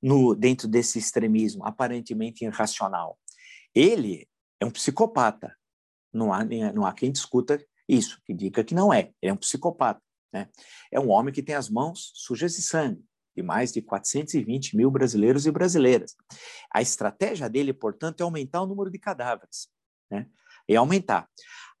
no, 0.00 0.34
dentro 0.34 0.68
desse 0.68 0.98
extremismo 0.98 1.66
aparentemente 1.66 2.44
irracional. 2.44 3.18
Ele 3.78 4.28
é 4.58 4.66
um 4.66 4.72
psicopata. 4.72 5.56
Não 6.12 6.32
há, 6.32 6.44
não 6.74 6.84
há 6.84 6.92
quem 6.92 7.12
discuta 7.12 7.64
isso, 7.88 8.20
que 8.24 8.34
diga 8.34 8.64
que 8.64 8.74
não 8.74 8.92
é. 8.92 9.12
Ele 9.22 9.30
é 9.30 9.32
um 9.32 9.36
psicopata. 9.36 10.02
Né? 10.32 10.48
É 10.90 10.98
um 10.98 11.10
homem 11.10 11.32
que 11.32 11.44
tem 11.44 11.54
as 11.54 11.70
mãos 11.70 12.10
sujas 12.12 12.56
de 12.56 12.62
sangue, 12.62 13.04
de 13.36 13.42
mais 13.42 13.72
de 13.72 13.80
420 13.80 14.76
mil 14.76 14.90
brasileiros 14.90 15.46
e 15.46 15.52
brasileiras. 15.52 16.16
A 16.74 16.82
estratégia 16.82 17.48
dele, 17.48 17.72
portanto, 17.72 18.20
é 18.20 18.24
aumentar 18.24 18.62
o 18.62 18.66
número 18.66 18.90
de 18.90 18.98
cadáveres. 18.98 19.68
Né? 20.10 20.26
É 20.66 20.74
aumentar. 20.74 21.30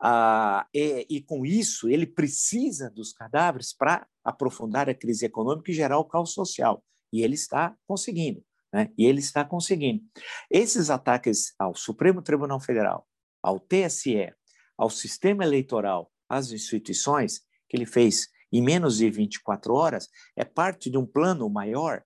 Ah, 0.00 0.68
e, 0.72 1.04
e, 1.10 1.20
com 1.20 1.44
isso, 1.44 1.88
ele 1.88 2.06
precisa 2.06 2.88
dos 2.88 3.12
cadáveres 3.12 3.72
para 3.72 4.06
aprofundar 4.22 4.88
a 4.88 4.94
crise 4.94 5.26
econômica 5.26 5.72
e 5.72 5.74
gerar 5.74 5.98
o 5.98 6.04
caos 6.04 6.32
social. 6.32 6.80
E 7.12 7.22
ele 7.22 7.34
está 7.34 7.74
conseguindo. 7.88 8.40
Né? 8.72 8.90
E 8.96 9.06
ele 9.06 9.20
está 9.20 9.44
conseguindo. 9.44 10.02
Esses 10.50 10.90
ataques 10.90 11.54
ao 11.58 11.74
Supremo 11.74 12.22
Tribunal 12.22 12.60
Federal, 12.60 13.06
ao 13.42 13.58
TSE, 13.58 14.32
ao 14.76 14.90
sistema 14.90 15.44
eleitoral, 15.44 16.10
às 16.28 16.52
instituições, 16.52 17.40
que 17.68 17.76
ele 17.76 17.86
fez 17.86 18.28
em 18.52 18.62
menos 18.62 18.98
de 18.98 19.10
24 19.10 19.74
horas, 19.74 20.08
é 20.36 20.44
parte 20.44 20.90
de 20.90 20.96
um 20.96 21.06
plano 21.06 21.48
maior 21.48 22.02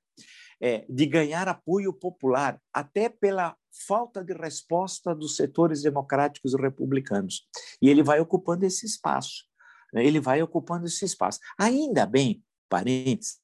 é, 0.60 0.84
de 0.88 1.06
ganhar 1.06 1.48
apoio 1.48 1.92
popular, 1.92 2.60
até 2.72 3.08
pela 3.08 3.56
falta 3.86 4.22
de 4.24 4.32
resposta 4.32 5.14
dos 5.14 5.34
setores 5.34 5.82
democráticos 5.82 6.54
e 6.54 6.56
republicanos. 6.56 7.48
E 7.80 7.88
ele 7.88 8.02
vai 8.02 8.20
ocupando 8.20 8.64
esse 8.64 8.86
espaço. 8.86 9.44
Né? 9.92 10.04
Ele 10.06 10.20
vai 10.20 10.42
ocupando 10.42 10.86
esse 10.86 11.04
espaço. 11.04 11.40
Ainda 11.58 12.06
bem, 12.06 12.44
parênteses, 12.68 13.41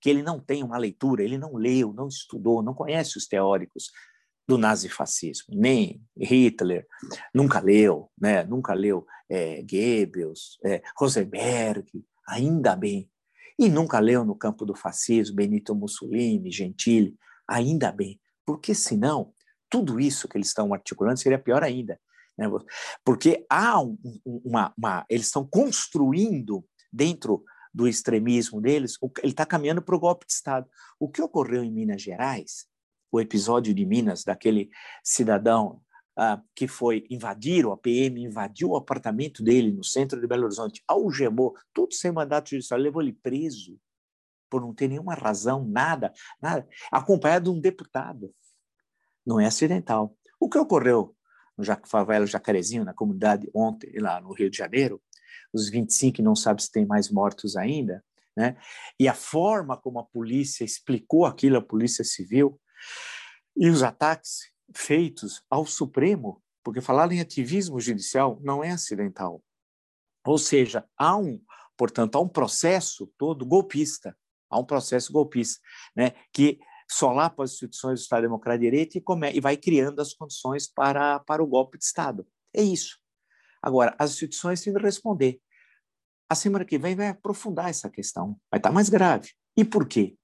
que 0.00 0.08
ele 0.08 0.22
não 0.22 0.38
tem 0.40 0.62
uma 0.62 0.78
leitura, 0.78 1.22
ele 1.22 1.38
não 1.38 1.54
leu, 1.54 1.92
não 1.92 2.08
estudou, 2.08 2.62
não 2.62 2.74
conhece 2.74 3.16
os 3.18 3.26
teóricos 3.26 3.90
do 4.46 4.56
nazifascismo, 4.56 5.54
nem 5.54 6.02
Hitler, 6.16 6.86
nunca 7.34 7.60
leu, 7.60 8.10
né? 8.18 8.42
nunca 8.44 8.72
leu 8.72 9.06
é, 9.28 9.62
Goebbels, 9.62 10.58
é, 10.64 10.82
Rosenberg, 10.96 11.86
ainda 12.26 12.74
bem. 12.74 13.10
E 13.58 13.68
nunca 13.68 13.98
leu 13.98 14.24
no 14.24 14.34
campo 14.34 14.64
do 14.64 14.74
fascismo 14.74 15.36
Benito 15.36 15.74
Mussolini, 15.74 16.50
Gentili, 16.50 17.14
ainda 17.46 17.92
bem, 17.92 18.18
porque 18.46 18.74
senão 18.74 19.34
tudo 19.68 20.00
isso 20.00 20.26
que 20.26 20.38
eles 20.38 20.48
estão 20.48 20.72
articulando 20.72 21.18
seria 21.18 21.38
pior 21.38 21.62
ainda. 21.62 22.00
Né? 22.38 22.46
Porque 23.04 23.44
há 23.50 23.80
uma, 24.24 24.72
uma 24.78 25.04
eles 25.10 25.26
estão 25.26 25.44
construindo 25.44 26.64
dentro 26.90 27.44
do 27.72 27.86
extremismo 27.86 28.60
deles, 28.60 28.96
ele 29.22 29.32
está 29.32 29.46
caminhando 29.46 29.82
para 29.82 29.96
o 29.96 30.00
golpe 30.00 30.26
de 30.26 30.32
Estado. 30.32 30.68
O 30.98 31.08
que 31.08 31.22
ocorreu 31.22 31.62
em 31.62 31.70
Minas 31.70 32.02
Gerais, 32.02 32.66
o 33.10 33.20
episódio 33.20 33.72
de 33.74 33.84
Minas, 33.84 34.24
daquele 34.24 34.70
cidadão 35.02 35.80
ah, 36.16 36.42
que 36.54 36.66
foi 36.66 37.06
invadir, 37.08 37.64
o 37.64 37.72
APM 37.72 38.24
invadiu 38.24 38.70
o 38.70 38.76
apartamento 38.76 39.42
dele 39.42 39.70
no 39.70 39.84
centro 39.84 40.20
de 40.20 40.26
Belo 40.26 40.44
Horizonte, 40.44 40.82
algemou, 40.86 41.54
tudo 41.72 41.94
sem 41.94 42.10
mandato 42.10 42.50
judicial, 42.50 42.80
levou 42.80 43.00
ele 43.00 43.12
preso 43.12 43.78
por 44.50 44.60
não 44.60 44.74
ter 44.74 44.88
nenhuma 44.88 45.14
razão, 45.14 45.64
nada, 45.64 46.12
nada, 46.40 46.66
acompanhado 46.90 47.50
de 47.52 47.56
um 47.56 47.60
deputado. 47.60 48.34
Não 49.24 49.38
é 49.38 49.46
acidental. 49.46 50.16
O 50.40 50.48
que 50.48 50.58
ocorreu 50.58 51.14
no 51.56 51.64
favela 51.86 52.26
Jacarezinho, 52.26 52.84
na 52.84 52.94
comunidade 52.94 53.48
ontem, 53.54 53.92
lá 53.98 54.20
no 54.20 54.32
Rio 54.32 54.50
de 54.50 54.56
Janeiro, 54.56 55.02
os 55.52 55.68
25 55.68 56.22
não 56.22 56.34
sabe 56.34 56.62
se 56.62 56.70
tem 56.70 56.86
mais 56.86 57.10
mortos 57.10 57.56
ainda, 57.56 58.04
né? 58.36 58.56
E 58.98 59.08
a 59.08 59.14
forma 59.14 59.76
como 59.76 59.98
a 59.98 60.04
polícia 60.04 60.64
explicou 60.64 61.26
aquilo, 61.26 61.56
a 61.56 61.62
polícia 61.62 62.04
civil, 62.04 62.60
e 63.56 63.68
os 63.68 63.82
ataques 63.82 64.52
feitos 64.74 65.42
ao 65.50 65.66
Supremo, 65.66 66.42
porque 66.62 66.80
falar 66.80 67.10
em 67.10 67.20
ativismo 67.20 67.80
judicial 67.80 68.38
não 68.42 68.62
é 68.62 68.70
acidental. 68.70 69.42
Ou 70.24 70.38
seja, 70.38 70.84
há 70.96 71.16
um, 71.16 71.40
portanto, 71.76 72.16
há 72.16 72.20
um 72.20 72.28
processo 72.28 73.12
todo 73.18 73.46
golpista, 73.46 74.16
há 74.50 74.58
um 74.58 74.64
processo 74.64 75.12
golpista, 75.12 75.60
né, 75.96 76.12
que 76.32 76.60
solapa 76.88 77.44
as 77.44 77.52
instituições 77.52 78.00
do 78.00 78.02
Estado 78.02 78.22
Democrático 78.22 78.64
de 78.64 78.70
Direito 78.70 78.98
e, 78.98 79.00
come, 79.00 79.32
e 79.32 79.40
vai 79.40 79.56
criando 79.56 80.00
as 80.00 80.14
condições 80.14 80.66
para, 80.66 81.18
para 81.20 81.42
o 81.42 81.46
golpe 81.46 81.78
de 81.78 81.84
Estado. 81.84 82.26
É 82.54 82.62
isso. 82.62 82.98
Agora, 83.68 83.94
as 83.98 84.12
instituições 84.12 84.62
têm 84.62 84.72
de 84.72 84.80
responder. 84.80 85.38
A 86.26 86.34
semana 86.34 86.64
que 86.64 86.78
vem 86.78 86.96
vai 86.96 87.08
aprofundar 87.08 87.68
essa 87.68 87.90
questão, 87.90 88.34
vai 88.50 88.58
estar 88.58 88.72
mais 88.72 88.88
grave. 88.88 89.30
E 89.54 89.62
por 89.62 89.86
quê? 89.86 90.16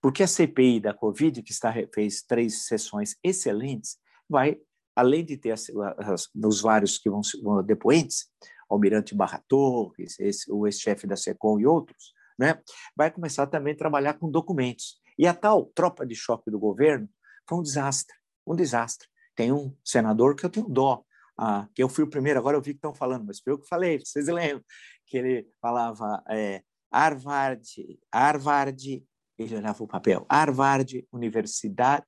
Porque 0.00 0.22
a 0.22 0.28
CPI 0.28 0.78
da 0.78 0.94
Covid, 0.94 1.42
que 1.42 1.50
está, 1.50 1.74
fez 1.92 2.22
três 2.22 2.66
sessões 2.66 3.16
excelentes, 3.22 3.98
vai, 4.28 4.56
além 4.94 5.24
de 5.24 5.36
ter 5.36 5.50
as, 5.50 5.66
as, 5.98 6.28
os 6.32 6.60
vários 6.60 6.96
que 6.96 7.10
vão, 7.10 7.20
vão 7.42 7.60
depoentes, 7.60 8.28
Almirante 8.70 9.16
Barra 9.16 9.42
Torres, 9.48 10.18
esse, 10.20 10.50
o 10.50 10.64
ex-chefe 10.64 11.04
da 11.04 11.16
SECOM 11.16 11.58
e 11.58 11.66
outros, 11.66 12.12
né, 12.38 12.60
vai 12.96 13.10
começar 13.10 13.48
também 13.48 13.74
a 13.74 13.76
trabalhar 13.76 14.14
com 14.14 14.30
documentos. 14.30 15.00
E 15.18 15.26
a 15.26 15.34
tal 15.34 15.66
tropa 15.74 16.06
de 16.06 16.14
choque 16.14 16.52
do 16.52 16.58
governo 16.58 17.08
foi 17.48 17.58
um 17.58 17.62
desastre, 17.62 18.16
um 18.46 18.54
desastre. 18.54 19.08
Tem 19.34 19.52
um 19.52 19.76
senador 19.84 20.36
que 20.36 20.46
eu 20.46 20.50
tenho 20.50 20.68
dó, 20.68 21.04
ah, 21.38 21.68
que 21.74 21.82
eu 21.82 21.88
fui 21.88 22.04
o 22.04 22.10
primeiro, 22.10 22.38
agora 22.38 22.56
eu 22.56 22.62
vi 22.62 22.72
que 22.72 22.78
estão 22.78 22.94
falando, 22.94 23.24
mas 23.26 23.40
foi 23.40 23.52
eu 23.52 23.58
que 23.58 23.66
falei, 23.66 23.98
vocês 23.98 24.26
lembram, 24.28 24.64
que 25.06 25.16
ele 25.16 25.48
falava 25.60 26.22
é, 26.28 26.62
Harvard, 26.92 27.98
Harvard, 28.12 29.04
ele 29.38 29.56
olhava 29.56 29.82
o 29.82 29.88
papel, 29.88 30.26
Harvard, 30.30 31.06
Universidade 31.12 32.06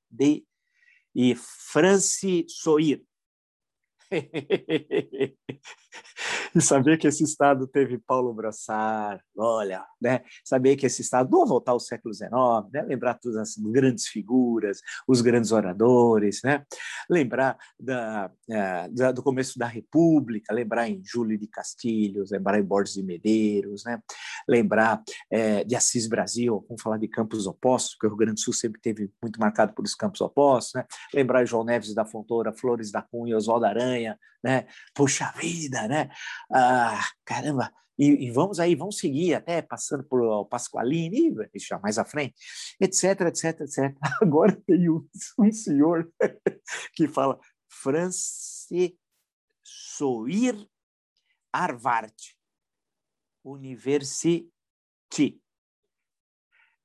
e 1.13 1.35
France 1.35 2.45
Soir. 2.47 3.01
e 6.55 6.61
saber 6.61 6.97
que 6.97 7.07
esse 7.07 7.23
Estado 7.23 7.67
teve 7.67 7.97
Paulo 7.97 8.33
Brassar, 8.33 9.21
olha, 9.37 9.85
né? 10.01 10.23
saber 10.43 10.75
que 10.75 10.85
esse 10.85 11.01
Estado, 11.01 11.29
vamos 11.29 11.49
voltar 11.49 11.73
ao 11.73 11.79
século 11.79 12.13
XIX, 12.13 12.31
né? 12.71 12.81
lembrar 12.83 13.15
todas 13.15 13.37
as 13.37 13.57
grandes 13.57 14.07
figuras, 14.07 14.79
os 15.07 15.21
grandes 15.21 15.51
oradores, 15.51 16.41
né? 16.43 16.63
lembrar 17.09 17.57
da, 17.79 18.31
uh, 18.49 18.93
da, 18.93 19.11
do 19.11 19.21
começo 19.21 19.59
da 19.59 19.67
República, 19.67 20.53
lembrar 20.53 20.89
em 20.89 21.01
Júlio 21.03 21.37
de 21.37 21.47
Castilhos, 21.47 22.31
lembrar 22.31 22.59
em 22.59 22.63
Borges 22.63 22.95
de 22.95 23.03
Medeiros, 23.03 23.83
né? 23.83 23.99
lembrar 24.47 25.03
é, 25.29 25.63
de 25.63 25.75
Assis 25.75 26.07
Brasil, 26.07 26.63
vamos 26.67 26.81
falar 26.81 26.97
de 26.97 27.07
campos 27.07 27.47
opostos, 27.47 27.95
porque 27.95 28.07
o 28.07 28.09
Rio 28.09 28.17
Grande 28.17 28.35
do 28.35 28.39
Sul 28.39 28.53
sempre 28.53 28.79
teve 28.79 29.11
muito 29.21 29.39
marcado 29.39 29.73
por 29.73 29.83
os 29.83 29.95
campos 29.95 30.21
opostos, 30.21 30.75
né? 30.75 30.85
lembrar 31.13 31.45
João 31.45 31.63
Neves 31.63 31.93
da 31.93 32.05
Fontoura, 32.05 32.53
Flores 32.53 32.91
da 32.91 33.01
Cunha, 33.01 33.35
Oswaldo 33.35 33.65
Aranha, 33.65 34.04
né? 34.43 34.67
Puxa 34.93 35.31
vida, 35.37 35.87
né? 35.87 36.09
Ah, 36.51 37.01
caramba! 37.23 37.71
E, 37.97 38.27
e, 38.27 38.31
vamos 38.31 38.59
aí, 38.59 38.75
vamos 38.75 38.97
seguir 38.97 39.35
até 39.35 39.61
passando 39.61 40.03
por 40.03 40.45
Pasqualini, 40.47 41.33
já 41.55 41.79
mais 41.79 41.97
à 41.97 42.03
frente, 42.03 42.35
etc, 42.79 43.21
etc, 43.21 43.61
etc. 43.61 43.95
Agora 44.21 44.53
tem 44.67 44.89
um, 44.89 45.07
um 45.39 45.51
senhor 45.51 46.11
que 46.93 47.07
fala 47.07 47.39
Francis 47.69 48.91
Soir 49.63 50.55
Harvard 51.53 52.13
University. 53.43 54.51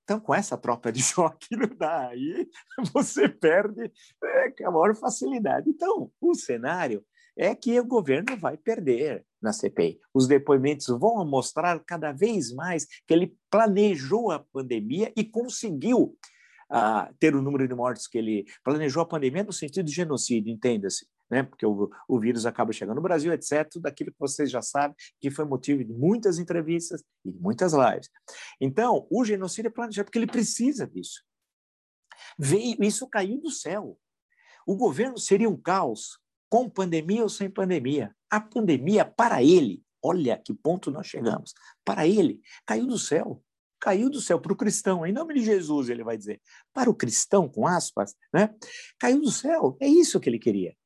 Então, 0.04 0.20
com 0.20 0.34
essa 0.34 0.56
tropa 0.56 0.92
de 0.92 1.02
choque, 1.02 1.56
não 1.56 1.68
dá. 1.76 2.08
Aí 2.08 2.48
você 2.92 3.28
perde 3.28 3.92
é, 4.22 4.50
com 4.50 4.68
a 4.68 4.70
maior 4.70 4.94
facilidade. 4.94 5.68
Então, 5.68 6.12
o 6.20 6.34
cenário 6.34 7.04
é 7.36 7.54
que 7.54 7.78
o 7.78 7.84
governo 7.84 8.36
vai 8.36 8.56
perder 8.56 9.24
na 9.40 9.52
CPI. 9.52 9.98
Os 10.12 10.26
depoimentos 10.26 10.86
vão 10.86 11.24
mostrar 11.24 11.78
cada 11.80 12.12
vez 12.12 12.52
mais 12.52 12.86
que 13.06 13.14
ele 13.14 13.36
planejou 13.50 14.30
a 14.30 14.38
pandemia 14.38 15.12
e 15.16 15.24
conseguiu 15.24 16.16
uh, 16.70 17.14
ter 17.18 17.34
o 17.34 17.42
número 17.42 17.66
de 17.66 17.74
mortes 17.74 18.06
que 18.06 18.18
ele 18.18 18.44
planejou 18.62 19.02
a 19.02 19.06
pandemia 19.06 19.44
no 19.44 19.52
sentido 19.52 19.86
de 19.86 19.92
genocídio, 19.92 20.52
entenda-se. 20.52 21.06
Né? 21.30 21.44
Porque 21.44 21.64
o, 21.64 21.88
o 22.08 22.18
vírus 22.18 22.44
acaba 22.44 22.72
chegando 22.72 22.96
no 22.96 23.02
Brasil, 23.02 23.32
etc., 23.32 23.68
tudo 23.70 23.86
aquilo 23.86 24.10
que 24.10 24.18
vocês 24.18 24.50
já 24.50 24.60
sabem, 24.60 24.96
que 25.20 25.30
foi 25.30 25.44
motivo 25.44 25.84
de 25.84 25.92
muitas 25.92 26.38
entrevistas 26.38 27.02
e 27.24 27.30
muitas 27.30 27.72
lives. 27.72 28.10
Então, 28.60 29.06
o 29.10 29.24
genocídio 29.24 29.68
é 29.68 29.72
planejado 29.72 30.06
porque 30.06 30.18
ele 30.18 30.26
precisa 30.26 30.86
disso. 30.86 31.22
Veio, 32.38 32.76
isso 32.82 33.08
caiu 33.08 33.40
do 33.40 33.50
céu. 33.50 33.96
O 34.66 34.76
governo 34.76 35.18
seria 35.18 35.48
um 35.48 35.56
caos 35.56 36.18
com 36.50 36.68
pandemia 36.68 37.22
ou 37.22 37.28
sem 37.28 37.48
pandemia. 37.48 38.14
A 38.28 38.40
pandemia, 38.40 39.04
para 39.04 39.42
ele, 39.42 39.82
olha 40.02 40.36
que 40.36 40.52
ponto 40.52 40.90
nós 40.90 41.06
chegamos, 41.06 41.54
para 41.84 42.06
ele, 42.06 42.40
caiu 42.66 42.86
do 42.86 42.98
céu. 42.98 43.42
Caiu 43.80 44.10
do 44.10 44.20
céu 44.20 44.38
para 44.38 44.52
o 44.52 44.56
cristão, 44.56 45.06
em 45.06 45.12
nome 45.12 45.32
de 45.32 45.42
Jesus, 45.42 45.88
ele 45.88 46.04
vai 46.04 46.18
dizer. 46.18 46.38
Para 46.74 46.90
o 46.90 46.94
cristão, 46.94 47.48
com 47.48 47.66
aspas, 47.66 48.14
né? 48.30 48.54
caiu 48.98 49.22
do 49.22 49.30
céu. 49.30 49.74
É 49.80 49.88
isso 49.88 50.20
que 50.20 50.28
ele 50.28 50.38
queria. 50.38 50.76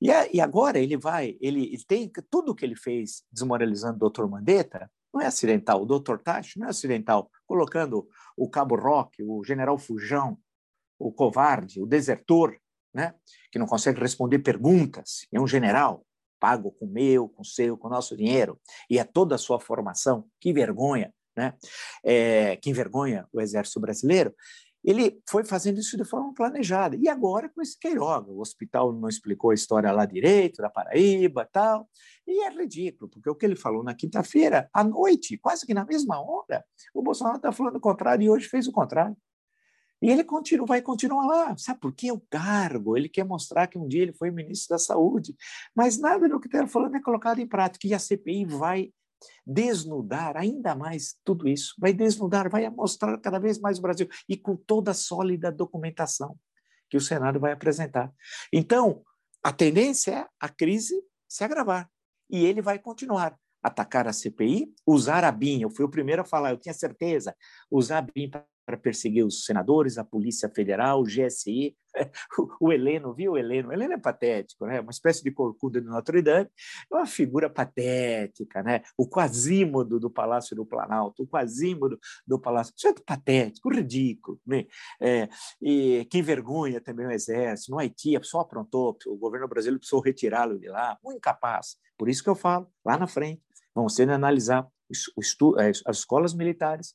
E, 0.00 0.12
a, 0.12 0.28
e 0.32 0.40
agora 0.40 0.78
ele 0.78 0.96
vai, 0.96 1.36
ele, 1.40 1.76
tem 1.88 2.08
tudo 2.30 2.54
que 2.54 2.64
ele 2.64 2.76
fez 2.76 3.24
desmoralizando 3.32 3.96
o 3.96 3.98
doutor 3.98 4.30
Mandetta, 4.30 4.88
não 5.12 5.20
é 5.20 5.26
acidental. 5.26 5.82
O 5.82 5.86
doutor 5.86 6.20
Tachi 6.20 6.60
não 6.60 6.68
é 6.68 6.70
acidental, 6.70 7.28
colocando 7.44 8.06
o 8.36 8.48
Cabo 8.48 8.76
Roque, 8.76 9.24
o 9.24 9.42
general 9.42 9.76
Fujão, 9.76 10.38
o 10.96 11.10
covarde, 11.10 11.80
o 11.80 11.86
desertor, 11.86 12.56
né? 12.92 13.14
que 13.50 13.58
não 13.58 13.66
consegue 13.66 14.00
responder 14.00 14.38
perguntas, 14.40 15.26
é 15.32 15.40
um 15.40 15.46
general 15.46 16.04
pago 16.38 16.72
com 16.72 16.86
meu, 16.86 17.28
com 17.28 17.42
seu, 17.42 17.76
com 17.76 17.88
nosso 17.88 18.16
dinheiro, 18.16 18.60
e 18.88 18.98
é 18.98 19.04
toda 19.04 19.34
a 19.34 19.38
sua 19.38 19.58
formação, 19.58 20.24
que 20.40 20.52
vergonha, 20.52 21.12
né? 21.36 21.54
É, 22.04 22.56
que 22.56 22.72
vergonha 22.72 23.26
o 23.32 23.40
exército 23.40 23.80
brasileiro. 23.80 24.34
Ele 24.84 25.20
foi 25.28 25.44
fazendo 25.44 25.78
isso 25.80 25.96
de 25.96 26.04
forma 26.04 26.32
planejada. 26.32 26.96
E 26.96 27.08
agora 27.08 27.48
com 27.48 27.60
esse 27.60 27.78
Queiroga, 27.78 28.30
o 28.30 28.40
hospital 28.40 28.92
não 28.92 29.08
explicou 29.08 29.50
a 29.50 29.54
história 29.54 29.90
lá 29.90 30.06
direito, 30.06 30.62
da 30.62 30.70
Paraíba 30.70 31.48
tal. 31.52 31.88
E 32.26 32.44
é 32.44 32.50
ridículo, 32.50 33.10
porque 33.10 33.28
o 33.28 33.34
que 33.34 33.44
ele 33.44 33.56
falou 33.56 33.82
na 33.82 33.94
quinta-feira, 33.94 34.70
à 34.72 34.84
noite, 34.84 35.36
quase 35.36 35.66
que 35.66 35.74
na 35.74 35.84
mesma 35.84 36.20
hora, 36.20 36.64
o 36.94 37.02
Bolsonaro 37.02 37.36
está 37.36 37.50
falando 37.50 37.76
o 37.76 37.80
contrário 37.80 38.24
e 38.24 38.30
hoje 38.30 38.48
fez 38.48 38.68
o 38.68 38.72
contrário. 38.72 39.16
E 40.00 40.10
ele 40.10 40.22
continua, 40.22 40.66
vai 40.66 40.80
continuar 40.80 41.26
lá. 41.26 41.56
Sabe 41.56 41.80
por 41.80 41.92
quê? 41.92 42.12
O 42.12 42.20
cargo. 42.30 42.96
Ele 42.96 43.08
quer 43.08 43.24
mostrar 43.24 43.66
que 43.66 43.78
um 43.78 43.88
dia 43.88 44.02
ele 44.02 44.12
foi 44.12 44.30
ministro 44.30 44.74
da 44.74 44.78
Saúde. 44.78 45.34
Mas 45.74 45.98
nada 45.98 46.28
do 46.28 46.38
que 46.38 46.46
está 46.46 46.66
falando 46.66 46.96
é 46.96 47.02
colocado 47.02 47.40
em 47.40 47.46
prática. 47.46 47.86
E 47.86 47.94
a 47.94 47.98
CPI 47.98 48.44
vai 48.44 48.92
desnudar 49.46 50.36
ainda 50.36 50.74
mais 50.74 51.16
tudo 51.24 51.48
isso. 51.48 51.74
Vai 51.78 51.92
desnudar, 51.92 52.48
vai 52.48 52.68
mostrar 52.70 53.18
cada 53.18 53.38
vez 53.38 53.58
mais 53.58 53.78
o 53.78 53.82
Brasil. 53.82 54.08
E 54.28 54.36
com 54.36 54.56
toda 54.56 54.92
a 54.92 54.94
sólida 54.94 55.50
documentação 55.50 56.38
que 56.88 56.96
o 56.96 57.00
Senado 57.00 57.40
vai 57.40 57.52
apresentar. 57.52 58.12
Então, 58.52 59.02
a 59.42 59.52
tendência 59.52 60.12
é 60.12 60.26
a 60.40 60.48
crise 60.48 60.94
se 61.28 61.44
agravar. 61.44 61.90
E 62.30 62.44
ele 62.44 62.62
vai 62.62 62.78
continuar 62.78 63.36
atacar 63.62 64.06
a 64.06 64.12
CPI, 64.12 64.72
usar 64.86 65.24
a 65.24 65.32
BIM. 65.32 65.62
Eu 65.62 65.70
fui 65.70 65.84
o 65.84 65.90
primeiro 65.90 66.22
a 66.22 66.24
falar, 66.24 66.50
eu 66.50 66.56
tinha 66.56 66.72
certeza, 66.72 67.34
usar 67.70 67.98
a 67.98 68.02
BIM 68.02 68.30
para 68.30 68.46
perseguir 68.76 69.24
os 69.24 69.44
senadores, 69.44 69.98
a 69.98 70.04
Polícia 70.04 70.48
Federal, 70.48 71.00
o 71.00 71.04
GSI, 71.04 71.76
o 72.60 72.72
Heleno, 72.72 73.14
viu 73.14 73.32
o 73.32 73.38
Heleno? 73.38 73.68
O 73.68 73.72
Heleno 73.72 73.94
é 73.94 73.98
patético, 73.98 74.66
né? 74.66 74.80
uma 74.80 74.90
espécie 74.90 75.22
de 75.22 75.30
corcunda 75.30 75.80
de 75.80 75.86
Notre 75.86 76.22
Dame, 76.22 76.48
é 76.90 76.94
uma 76.94 77.06
figura 77.06 77.48
patética, 77.48 78.62
né? 78.62 78.82
o 78.96 79.08
quasímodo 79.08 79.98
do 79.98 80.10
Palácio 80.10 80.54
do 80.54 80.66
Planalto, 80.66 81.22
o 81.22 81.26
quasímodo 81.26 81.98
do 82.26 82.38
Palácio, 82.38 82.74
isso 82.76 82.88
é 82.88 82.94
patético, 83.04 83.70
ridículo. 83.70 84.40
Né? 84.46 84.66
É, 85.00 85.28
e 85.60 86.06
que 86.10 86.22
vergonha 86.22 86.80
também 86.80 87.06
o 87.06 87.10
Exército, 87.10 87.72
no 87.72 87.78
Haiti 87.78 88.16
a 88.16 88.20
pessoa 88.20 88.42
aprontou, 88.42 88.96
o 89.06 89.16
governo 89.16 89.48
brasileiro 89.48 89.78
precisou 89.78 90.00
retirá-lo 90.00 90.58
de 90.58 90.68
lá, 90.68 90.98
muito 91.02 91.18
incapaz. 91.18 91.76
Por 91.96 92.08
isso 92.08 92.22
que 92.22 92.30
eu 92.30 92.36
falo, 92.36 92.70
lá 92.84 92.96
na 92.96 93.06
frente, 93.06 93.42
vamos 93.74 93.94
de 93.94 94.02
analisar 94.02 94.66
é, 95.58 95.68
as 95.86 95.98
escolas 95.98 96.34
militares, 96.34 96.94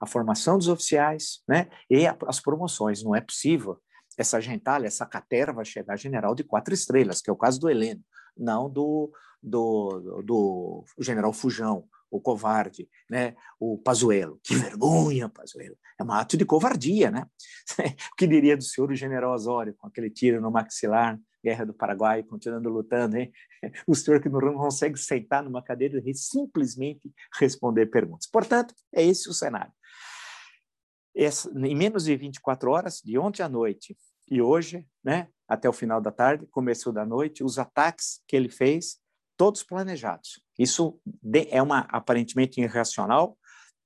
a 0.00 0.06
formação 0.06 0.56
dos 0.56 0.68
oficiais 0.68 1.42
né, 1.46 1.68
e 1.88 2.06
a, 2.06 2.16
as 2.26 2.40
promoções. 2.40 3.02
Não 3.02 3.14
é 3.14 3.20
possível 3.20 3.78
essa 4.16 4.40
gentalha, 4.40 4.86
essa 4.86 5.06
caterva 5.06 5.64
chegar 5.64 5.94
a 5.94 5.96
general 5.96 6.34
de 6.34 6.42
quatro 6.42 6.74
estrelas, 6.74 7.20
que 7.20 7.30
é 7.30 7.32
o 7.32 7.36
caso 7.36 7.60
do 7.60 7.68
Heleno, 7.68 8.02
não 8.36 8.68
do, 8.68 9.12
do, 9.42 10.22
do 10.22 10.84
general 10.98 11.32
Fujão, 11.32 11.84
o 12.10 12.20
covarde, 12.20 12.88
né? 13.08 13.36
o 13.58 13.78
Pazuello. 13.78 14.40
Que 14.42 14.54
vergonha, 14.54 15.28
Pazuello. 15.28 15.76
É 15.98 16.02
um 16.02 16.10
ato 16.10 16.36
de 16.36 16.44
covardia, 16.44 17.10
né? 17.10 17.26
o 18.12 18.16
que 18.16 18.26
diria 18.26 18.56
do 18.56 18.64
senhor 18.64 18.90
o 18.90 18.96
general 18.96 19.32
Osório, 19.32 19.74
com 19.74 19.86
aquele 19.86 20.10
tiro 20.10 20.40
no 20.40 20.50
maxilar, 20.50 21.18
Guerra 21.42 21.64
do 21.64 21.72
Paraguai, 21.72 22.22
continuando 22.22 22.68
lutando, 22.68 23.16
hein? 23.16 23.32
O 23.86 23.94
senhor 23.94 24.20
que 24.20 24.28
não 24.28 24.54
consegue 24.54 24.98
sentar 24.98 25.42
numa 25.42 25.62
cadeira 25.62 26.02
e 26.04 26.14
simplesmente 26.14 27.10
responder 27.38 27.86
perguntas. 27.86 28.26
Portanto, 28.26 28.74
é 28.92 29.04
esse 29.04 29.28
o 29.28 29.34
cenário. 29.34 29.72
Essa, 31.14 31.50
em 31.50 31.74
menos 31.74 32.04
de 32.04 32.16
24 32.16 32.70
horas, 32.70 33.00
de 33.04 33.18
ontem 33.18 33.42
à 33.42 33.48
noite 33.48 33.96
e 34.30 34.40
hoje, 34.40 34.86
né, 35.02 35.28
até 35.48 35.68
o 35.68 35.72
final 35.72 36.00
da 36.00 36.12
tarde, 36.12 36.46
começo 36.46 36.92
da 36.92 37.04
noite, 37.04 37.42
os 37.42 37.58
ataques 37.58 38.22
que 38.28 38.36
ele 38.36 38.48
fez, 38.48 38.98
todos 39.36 39.62
planejados. 39.62 40.40
Isso 40.58 41.00
é 41.50 41.60
uma 41.60 41.80
aparentemente 41.88 42.60
irracional, 42.60 43.36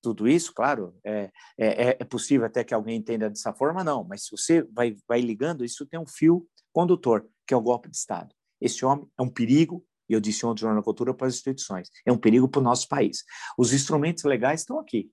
tudo 0.03 0.29
isso, 0.29 0.53
claro, 0.53 0.95
é, 1.03 1.31
é, 1.57 1.97
é 1.99 2.05
possível 2.05 2.45
até 2.45 2.63
que 2.63 2.75
alguém 2.75 2.97
entenda 2.97 3.31
dessa 3.31 3.55
forma, 3.55 3.83
não, 3.83 4.05
mas 4.05 4.25
se 4.25 4.31
você 4.31 4.63
vai, 4.71 4.95
vai 5.09 5.23
ligando, 5.23 5.65
isso 5.65 5.87
tem 5.87 5.99
um 5.99 6.07
fio 6.07 6.47
condutor, 6.75 7.27
que 7.47 7.55
é 7.55 7.57
o 7.57 7.63
golpe 7.63 7.89
de 7.89 7.97
Estado. 7.97 8.35
Esse 8.61 8.85
homem 8.85 9.09
é 9.19 9.23
um 9.23 9.31
perigo, 9.31 9.83
e 10.07 10.13
eu 10.13 10.21
disse 10.21 10.45
ontem 10.45 10.63
no 10.63 10.69
Jornal 10.69 10.83
Cultura 10.83 11.15
para 11.15 11.27
as 11.27 11.35
instituições, 11.35 11.89
é 12.05 12.13
um 12.13 12.19
perigo 12.19 12.47
para 12.47 12.61
o 12.61 12.65
nosso 12.65 12.87
país. 12.87 13.25
Os 13.57 13.73
instrumentos 13.73 14.25
legais 14.25 14.61
estão 14.61 14.79
aqui, 14.79 15.11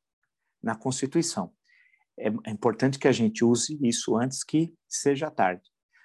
na 0.61 0.75
Constituição 0.75 1.53
é, 2.27 2.49
é 2.49 2.51
importante 2.51 2.99
que 2.99 3.07
a 3.07 3.11
gente 3.11 3.43
use 3.43 3.77
isso 3.81 4.15
antes 4.17 4.43
que 4.43 4.73
seja 4.87 5.29
tarde, 5.29 5.63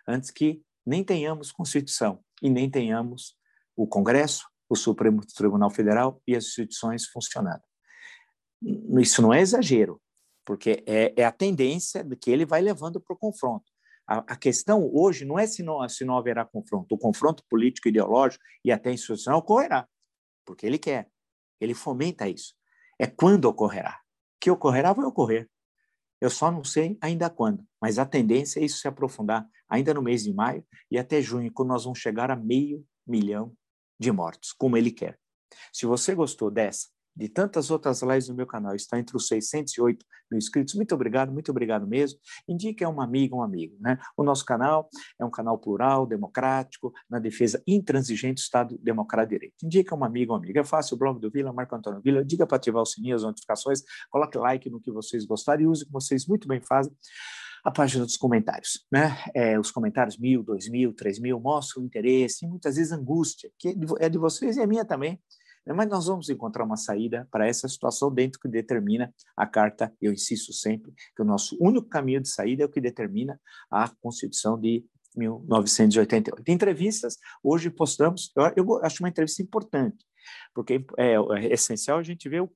antes 0.09 0.31
que 0.31 0.63
nem 0.85 1.05
tenhamos 1.05 1.53
Constituição 1.53 2.23
e 2.43 2.49
nem 2.49 2.71
tenhamos 2.71 3.37
o 3.77 3.87
Congresso, 3.87 4.49
o 4.69 4.77
Supremo 4.77 5.21
Tribunal 5.27 5.71
Federal 5.71 6.21
e 6.27 6.35
as 6.35 6.45
instituições 6.45 7.07
funcionando. 7.07 7.63
Isso 9.01 9.21
não 9.21 9.33
é 9.33 9.41
exagero, 9.41 10.01
porque 10.45 10.83
é, 10.87 11.13
é 11.17 11.25
a 11.25 11.33
tendência 11.33 12.03
de 12.03 12.17
que 12.17 12.31
ele 12.31 12.47
vai 12.47 12.61
levando 12.61 13.01
para 13.01 13.15
o 13.15 13.19
confronto. 13.19 13.71
A, 14.09 14.19
a, 14.19 14.37
questão 14.37 14.89
hoje 14.95 15.25
não 15.25 15.39
é 15.39 15.47
se 15.47 15.63
não, 15.63 15.87
se 15.89 16.05
não 16.05 16.17
haverá 16.17 16.45
confronto. 16.45 16.95
O 16.95 16.99
confronto 16.99 17.45
político, 17.51 17.89
ideológico 17.89 18.43
e 18.65 18.71
até 18.71 18.93
institucional 18.93 19.41
ocorrerá, 19.41 19.87
porque 20.45 20.65
ele 20.65 20.79
quer, 20.79 21.11
ele 21.61 21.75
fomenta 21.75 22.29
isso. 22.29 22.55
É 22.99 23.07
quando 23.07 23.47
ocorrerá. 23.47 24.01
Que 24.41 24.51
ocorrerá, 24.51 24.93
vai 24.93 25.05
ocorrer. 25.05 25.49
Eu 26.21 26.31
só 26.31 26.51
não 26.51 26.65
sei 26.65 26.97
ainda 27.01 27.29
quando, 27.29 27.65
mas 27.81 27.99
a 27.99 28.07
tendência 28.07 28.61
é 28.61 28.65
isso 28.65 28.79
se 28.79 28.89
aprofundar 28.89 29.47
ainda 29.69 29.93
no 29.93 30.03
mês 30.03 30.25
de 30.25 30.33
maio 30.33 30.65
e 30.91 30.99
até 30.99 31.21
junho, 31.21 31.53
quando 31.53 31.69
nós 31.69 31.85
vamos 31.85 31.99
chegar 31.99 32.31
a 32.31 32.37
meio 32.37 32.85
milhão 33.07 33.55
de 33.99 34.11
mortos, 34.11 34.53
como 34.53 34.77
ele 34.77 34.91
quer. 34.91 35.19
Se 35.73 35.87
você 35.87 36.15
gostou 36.15 36.51
dessa, 36.51 36.89
de 37.17 37.29
tantas 37.29 37.71
outras 37.71 38.03
lives 38.03 38.29
no 38.29 38.35
meu 38.35 38.47
canal, 38.47 38.75
está 38.75 38.99
entre 38.99 39.17
os 39.17 39.27
608 39.27 40.05
mil 40.31 40.39
inscritos. 40.39 40.75
Muito 40.75 40.95
obrigado, 40.95 41.33
muito 41.33 41.51
obrigado 41.51 41.87
mesmo. 41.87 42.19
Indique 42.47 42.85
a 42.85 42.89
uma 42.89 43.05
amiga, 43.05 43.35
um 43.35 43.43
amigo. 43.43 43.77
Né? 43.81 43.99
O 44.17 44.23
nosso 44.23 44.45
canal 44.45 44.89
é 45.19 45.25
um 45.25 45.31
canal 45.31 45.59
plural, 45.59 46.07
democrático, 46.07 46.93
na 47.09 47.19
defesa 47.19 47.63
intransigente 47.67 48.35
do 48.35 48.45
Estado 48.45 48.79
Democrático 48.83 49.31
de 49.31 49.39
Direito. 49.39 49.55
Indique 49.65 49.93
a 49.93 49.97
uma 49.97 50.07
amiga, 50.07 50.33
um 50.33 50.37
amigo. 50.37 50.59
É 50.59 50.65
fácil, 50.65 50.95
o 50.95 50.99
blog 50.99 51.19
do 51.21 51.31
Vila, 51.31 51.53
Marco 51.53 51.75
Antônio 51.75 52.01
Vila. 52.03 52.25
Diga 52.25 52.47
para 52.47 52.57
ativar 52.57 52.83
o 52.83 52.87
sininho, 52.87 53.17
as 53.17 53.23
notificações, 53.23 53.83
coloque 54.11 54.37
like 54.37 54.69
no 54.69 54.81
que 54.81 54.91
vocês 54.91 55.25
gostarem 55.25 55.65
e 55.65 55.69
use 55.69 55.87
como 55.87 56.01
vocês 56.01 56.27
muito 56.27 56.47
bem 56.47 56.61
fazem 56.61 56.93
a 57.67 57.71
página 57.73 58.05
dos 58.05 58.17
comentários. 58.17 58.87
Né? 58.93 59.19
É, 59.35 59.59
os 59.59 59.73
comentários 59.73 60.17
mil, 60.17 60.41
dois 60.41 60.69
mil, 60.69 60.95
três 60.95 61.19
mil 61.19 61.41
mostram 61.41 61.85
interesse 61.85 62.45
e 62.45 62.49
muitas 62.49 62.77
vezes 62.77 62.93
angústia, 62.93 63.51
que 63.59 63.77
é 63.99 64.09
de 64.09 64.19
vocês 64.19 64.57
e 64.57 64.61
é 64.61 64.67
minha 64.67 64.85
também. 64.85 65.21
Né? 65.67 65.75
Mas 65.75 65.89
nós 65.89 66.07
vamos 66.07 66.29
encontrar 66.29 66.65
uma 66.65 66.77
saída 66.77 67.27
para 67.31 67.47
essa 67.47 67.69
situação 67.69 68.13
dentro 68.13 68.39
que 68.39 68.49
determina 68.49 69.13
a 69.37 69.47
carta, 69.47 69.93
eu 70.01 70.13
insisto 70.13 70.53
sempre, 70.53 70.93
que 71.15 71.23
o 71.23 71.25
nosso 71.25 71.57
único 71.61 71.89
caminho 71.89 72.21
de 72.21 72.29
saída 72.29 72.63
é 72.63 72.67
o 72.67 72.71
que 72.71 72.81
determina 72.81 73.41
a 73.71 73.89
Constituição 74.01 74.59
de 74.59 74.85
1988. 75.17 76.51
Entrevistas, 76.51 77.17
hoje 77.43 77.71
postamos, 77.71 78.31
eu, 78.37 78.53
eu 78.57 78.85
acho 78.85 79.03
uma 79.03 79.09
entrevista 79.09 79.43
importante, 79.43 80.05
porque 80.55 80.85
é, 80.97 81.15
é 81.15 81.53
essencial 81.53 81.99
a 81.99 82.03
gente 82.03 82.29
ver 82.29 82.43
o, 82.43 82.51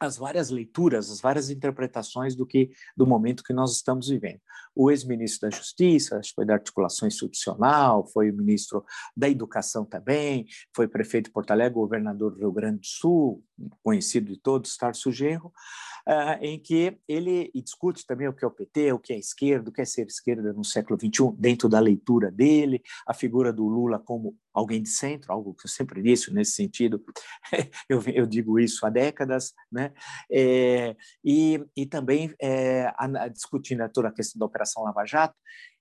as 0.00 0.16
várias 0.16 0.50
leituras, 0.50 1.10
as 1.10 1.20
várias 1.20 1.50
interpretações 1.50 2.34
do 2.34 2.46
que 2.46 2.70
do 2.96 3.06
momento 3.06 3.42
que 3.42 3.52
nós 3.52 3.74
estamos 3.74 4.08
vivendo. 4.08 4.40
O 4.74 4.90
ex-ministro 4.90 5.48
da 5.48 5.56
Justiça, 5.56 6.18
acho 6.18 6.30
que 6.30 6.36
foi 6.36 6.46
da 6.46 6.54
articulação 6.54 7.08
institucional, 7.08 8.06
foi 8.06 8.30
o 8.30 8.34
ministro 8.34 8.84
da 9.16 9.28
Educação 9.28 9.84
também, 9.84 10.46
foi 10.74 10.86
prefeito 10.86 11.26
de 11.26 11.32
Porto 11.32 11.50
Alegre, 11.50 11.74
governador 11.74 12.32
do 12.32 12.38
Rio 12.38 12.52
Grande 12.52 12.80
do 12.80 12.86
Sul, 12.86 13.44
conhecido 13.82 14.32
de 14.32 14.38
todos, 14.38 14.76
Tarso 14.76 15.10
Genro, 15.10 15.52
uh, 16.08 16.42
em 16.42 16.58
que 16.58 16.98
ele 17.06 17.50
discute 17.54 18.06
também 18.06 18.26
o 18.26 18.32
que 18.32 18.44
é 18.44 18.48
o 18.48 18.50
PT, 18.50 18.92
o 18.92 18.98
que 18.98 19.12
é 19.12 19.18
esquerda, 19.18 19.68
o 19.68 19.72
que 19.72 19.82
é 19.82 19.84
ser 19.84 20.06
esquerda 20.06 20.52
no 20.52 20.64
século 20.64 20.98
XXI, 20.98 21.36
dentro 21.36 21.68
da 21.68 21.78
leitura 21.78 22.30
dele, 22.30 22.82
a 23.06 23.12
figura 23.12 23.52
do 23.52 23.68
Lula 23.68 23.98
como 23.98 24.34
alguém 24.52 24.82
de 24.82 24.88
centro, 24.88 25.32
algo 25.32 25.54
que 25.54 25.66
eu 25.66 25.70
sempre 25.70 26.02
disse 26.02 26.32
nesse 26.32 26.52
sentido, 26.52 27.04
eu, 27.88 28.02
eu 28.06 28.26
digo 28.26 28.58
isso 28.58 28.86
há 28.86 28.90
décadas, 28.90 29.52
né? 29.70 29.92
É, 30.30 30.96
e, 31.22 31.62
e 31.76 31.86
também 31.86 32.34
é, 32.40 32.92
a, 32.96 33.28
discutindo 33.28 33.86
toda 33.90 34.08
a 34.08 34.12
questão 34.12 34.38
da 34.38 34.46
Operação 34.46 34.82
Lava 34.82 35.04
Jato, 35.04 35.36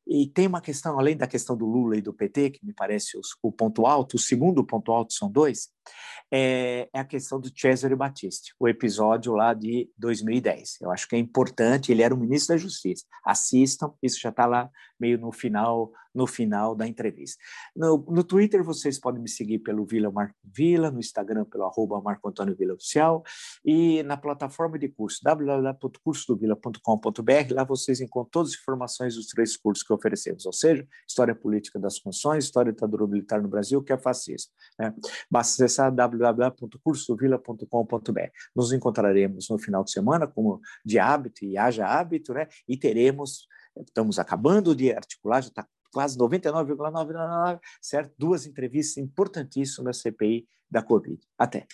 e 0.09 0.25
tem 0.25 0.47
uma 0.47 0.61
questão, 0.61 0.97
além 0.97 1.17
da 1.17 1.27
questão 1.27 1.57
do 1.57 1.65
Lula 1.65 1.97
e 1.97 2.01
do 2.01 2.13
PT, 2.13 2.51
que 2.51 2.65
me 2.65 2.73
parece 2.73 3.19
o 3.43 3.51
ponto 3.51 3.85
alto, 3.85 4.15
o 4.15 4.19
segundo 4.19 4.65
ponto 4.65 4.93
alto 4.93 5.11
são 5.13 5.29
dois, 5.29 5.69
é, 6.31 6.89
é 6.93 6.99
a 6.99 7.05
questão 7.05 7.39
do 7.39 7.51
Cesare 7.55 7.95
Battisti, 7.95 8.53
o 8.59 8.67
episódio 8.67 9.33
lá 9.33 9.53
de 9.53 9.89
2010. 9.97 10.77
Eu 10.81 10.91
acho 10.91 11.07
que 11.07 11.15
é 11.15 11.19
importante, 11.19 11.91
ele 11.91 12.01
era 12.01 12.13
o 12.13 12.17
ministro 12.17 12.55
da 12.55 12.57
Justiça. 12.57 13.05
Assistam, 13.25 13.93
isso 14.01 14.19
já 14.19 14.29
está 14.29 14.45
lá 14.45 14.69
meio 14.99 15.17
no 15.17 15.31
final 15.31 15.91
no 16.17 16.25
final 16.25 16.73
da 16.75 16.87
entrevista. 16.87 17.37
No, 17.75 18.03
no 18.09 18.23
Twitter 18.23 18.63
vocês 18.63 18.99
podem 18.99 19.21
me 19.21 19.29
seguir 19.29 19.59
pelo 19.59 19.85
Vila 19.85 20.11
Marco 20.11 20.33
Vila, 20.43 20.89
no 20.89 20.99
Instagram 20.99 21.45
pelo 21.45 21.65
arroba 21.65 22.01
Marco 22.01 22.27
Antônio 22.27 22.57
Vila 22.57 22.73
Oficial 22.73 23.23
e 23.63 24.01
na 24.01 24.17
plataforma 24.17 24.79
de 24.79 24.89
curso 24.89 25.19
www.cursodovila.com.br, 25.23 27.53
lá 27.53 27.63
vocês 27.63 28.01
encontram 28.01 28.31
todas 28.31 28.53
as 28.53 28.59
informações 28.59 29.13
dos 29.13 29.27
três 29.27 29.55
cursos 29.55 29.85
que 29.85 29.93
oferecemos, 29.93 30.47
ou 30.47 30.53
seja, 30.53 30.87
História 31.07 31.35
Política 31.35 31.79
das 31.79 31.99
Funções, 31.99 32.45
História 32.45 32.71
da 32.71 32.75
Ditadura 32.75 33.05
Militar 33.05 33.39
no 33.39 33.47
Brasil, 33.47 33.83
que 33.83 33.93
é 33.93 33.97
fascismo. 33.97 34.51
Né? 34.79 34.91
Basta 35.29 35.63
acessar 35.77 35.91
www.cursodovila.com.br. 35.91 38.31
Nos 38.55 38.71
encontraremos 38.73 39.47
no 39.49 39.59
final 39.59 39.83
de 39.83 39.91
semana, 39.91 40.25
como 40.27 40.59
de 40.83 40.97
hábito 40.99 41.45
e 41.45 41.57
haja 41.57 41.85
hábito, 41.85 42.33
né? 42.33 42.47
e 42.67 42.75
teremos 42.77 43.47
estamos 43.79 44.17
acabando 44.17 44.75
de 44.75 44.91
articular, 44.91 45.43
já 45.43 45.49
está 45.49 45.67
quase 45.93 46.17
99,999, 46.17 47.59
certo? 47.79 48.11
Duas 48.17 48.47
entrevistas 48.47 48.97
importantíssimas 48.97 49.97
da 49.97 50.03
CPI 50.11 50.47
da 50.69 50.81
Covid. 50.81 51.19
Até. 51.37 51.67